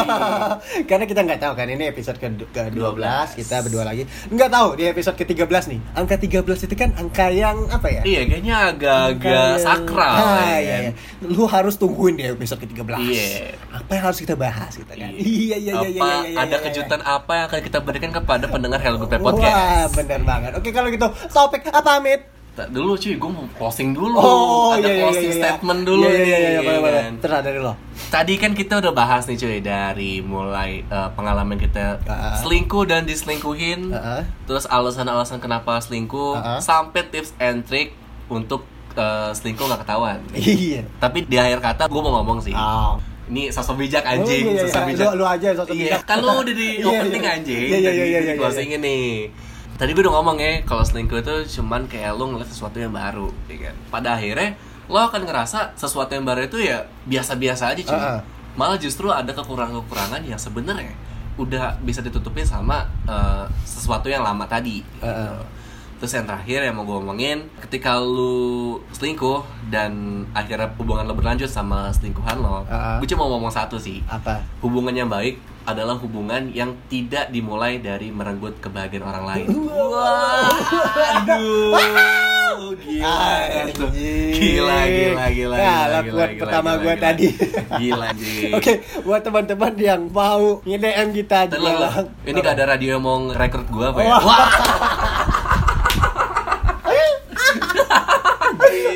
[0.90, 3.40] Karena kita nggak tahu kan ini episode ke ke 12 12.
[3.40, 4.04] kita berdua lagi.
[4.28, 5.80] Nggak tahu di episode ke 13 nih.
[5.96, 8.02] Angka 13 itu kan angka yang apa ya?
[8.04, 10.16] Iya, kayaknya agak-agak sakral.
[10.20, 10.92] Ah, ya iya, iya.
[11.24, 13.00] Lu harus tungguin di episode ke 13.
[13.00, 13.56] Iya.
[13.72, 15.12] Apa yang harus kita bahas gitu kan?
[15.16, 17.16] Iya, iya, iya, iya, apa iya, iya, ada iya, kejutan iya.
[17.16, 19.96] apa yang akan kita berikan kepada pendengar Hello Wah, Podcast?
[19.96, 20.52] bener banget.
[20.60, 22.41] Oke, kalau gitu topik apa pamit?
[22.52, 24.12] Tak dulu cuy, gue mau closing dulu.
[24.14, 25.42] Oh, ada iya, iya, closing iya, iya.
[25.42, 26.28] statement dulu Iya, iya, nih.
[26.28, 27.12] iya, iya, kan?
[27.18, 27.74] Terserah dari lo.
[28.12, 32.36] Tadi kan kita udah bahas nih cuy dari mulai eh, pengalaman kita Ah.
[32.36, 34.28] selingkuh dan diselingkuhin, Ah.
[34.44, 36.60] terus alasan-alasan kenapa selingkuh, Ah.
[36.60, 37.96] sampai tips and trick
[38.28, 40.20] untuk eh, selingkuh nggak ketahuan.
[40.34, 40.84] Iya.
[40.98, 42.52] Tapi di akhir kata gue mau ngomong sih.
[42.52, 43.00] Oh.
[43.32, 44.90] Ini sosok bijak anjing, Oh, iya, iya, sosok iya.
[44.92, 45.06] bijak.
[45.08, 46.02] Lu- lu aja sosok Iya, bijak.
[46.04, 47.32] Kan lu udah di Iya, opening iya.
[47.32, 47.64] anjing.
[47.64, 49.08] Iya, iya, iya, iya, di iya, closingnya nih.
[49.82, 53.34] Tadi gue udah ngomong ya, kalau selingkuh itu cuman kayak lu ngeliat sesuatu yang baru,
[53.50, 53.76] ya kan?
[53.90, 54.54] Pada akhirnya
[54.86, 57.98] lo akan ngerasa sesuatu yang baru itu ya biasa-biasa aja cuy.
[57.98, 58.22] Ah, ah.
[58.54, 60.94] Malah justru ada kekurangan-kekurangan yang sebenarnya
[61.34, 64.86] udah bisa ditutupin sama eh, sesuatu yang lama tadi.
[64.86, 65.02] gitu.
[65.02, 65.42] Ah, ah.
[65.98, 69.42] Terus yang terakhir yang mau gue omongin, ketika lu selingkuh
[69.74, 73.02] dan akhirnya hubungan lo berlanjut sama selingkuhan lo, Ah.
[73.02, 74.06] gue cuma mau ngomong satu sih.
[74.06, 74.46] Apa?
[74.62, 79.48] Hubungan yang baik adalah hubungan yang tidak dimulai dari merenggut kebahagiaan orang lain.
[81.72, 83.30] Waduh, gila,
[83.66, 84.34] Anjing.
[84.34, 87.04] gila, gila, gila, Kalah gila, buat gila, pertama gila, gua gila.
[87.04, 87.28] tadi.
[87.78, 88.08] Gila.
[88.58, 91.72] Oke, buat teman-teman yang mau nge-DM kita lo,
[92.26, 94.10] Ini gak ada radio yang mau rekrut gua apa ya?
[94.10, 94.22] Wah.
[94.22, 94.50] Wah.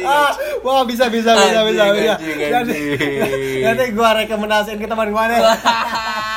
[0.05, 0.30] Ah,
[0.61, 2.13] wah bisa bisa bisa bisa bisa.
[2.53, 2.78] Nanti,
[3.66, 5.41] nanti gua rekomendasiin ke teman gua nih.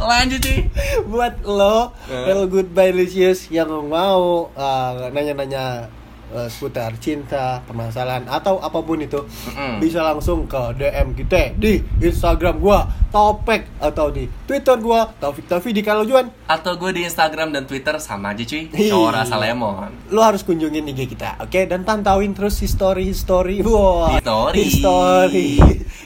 [0.00, 0.60] Lanjut sih.
[1.06, 2.24] buat lo Eh.
[2.26, 5.92] Real Goodbye Licious yang mau uh, nanya-nanya
[6.30, 9.78] uh, seputar cinta, permasalahan atau apa pun itu Mm-mm.
[9.78, 15.70] bisa langsung ke DM kita di Instagram gua Topek atau di Twitter gua Taufik Taufi
[15.70, 18.66] di kalau Juan Atau gue di Instagram dan Twitter sama aja cuy.
[18.68, 18.90] Iya.
[18.90, 19.90] Cowok rasa lemon.
[20.08, 21.60] lo harus kunjungin IG kita, oke?
[21.64, 24.58] Dan pantauin terus history history, wow, History.
[24.60, 25.50] history,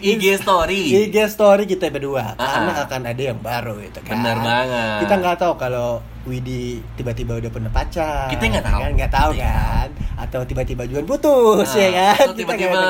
[0.01, 0.81] IG story.
[1.03, 2.61] IG story kita berdua, Ah.
[2.61, 4.13] karena akan ada yang baru itu kan.
[4.15, 4.99] Bener banget.
[5.01, 5.89] Kita nggak tahu kalau
[6.25, 8.33] Widi tiba-tiba udah punya pacar.
[8.33, 8.81] Kita nggak tahu.
[8.81, 9.89] Kan nggak tahu Kita kan?
[10.17, 12.33] Atau tiba-tiba Juan putus Nah, ya kan?
[12.33, 12.81] atau tiba-tiba.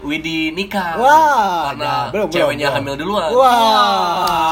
[0.00, 0.96] Widi nikah.
[0.96, 2.76] Wah, karena nah, belum, ceweknya belum.
[2.80, 3.30] hamil duluan.
[3.36, 4.50] Wah.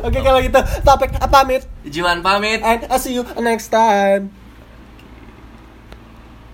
[0.08, 2.64] Oke kalau gitu, topik pamit Juan pamit.
[2.64, 4.32] and I'll see you next time.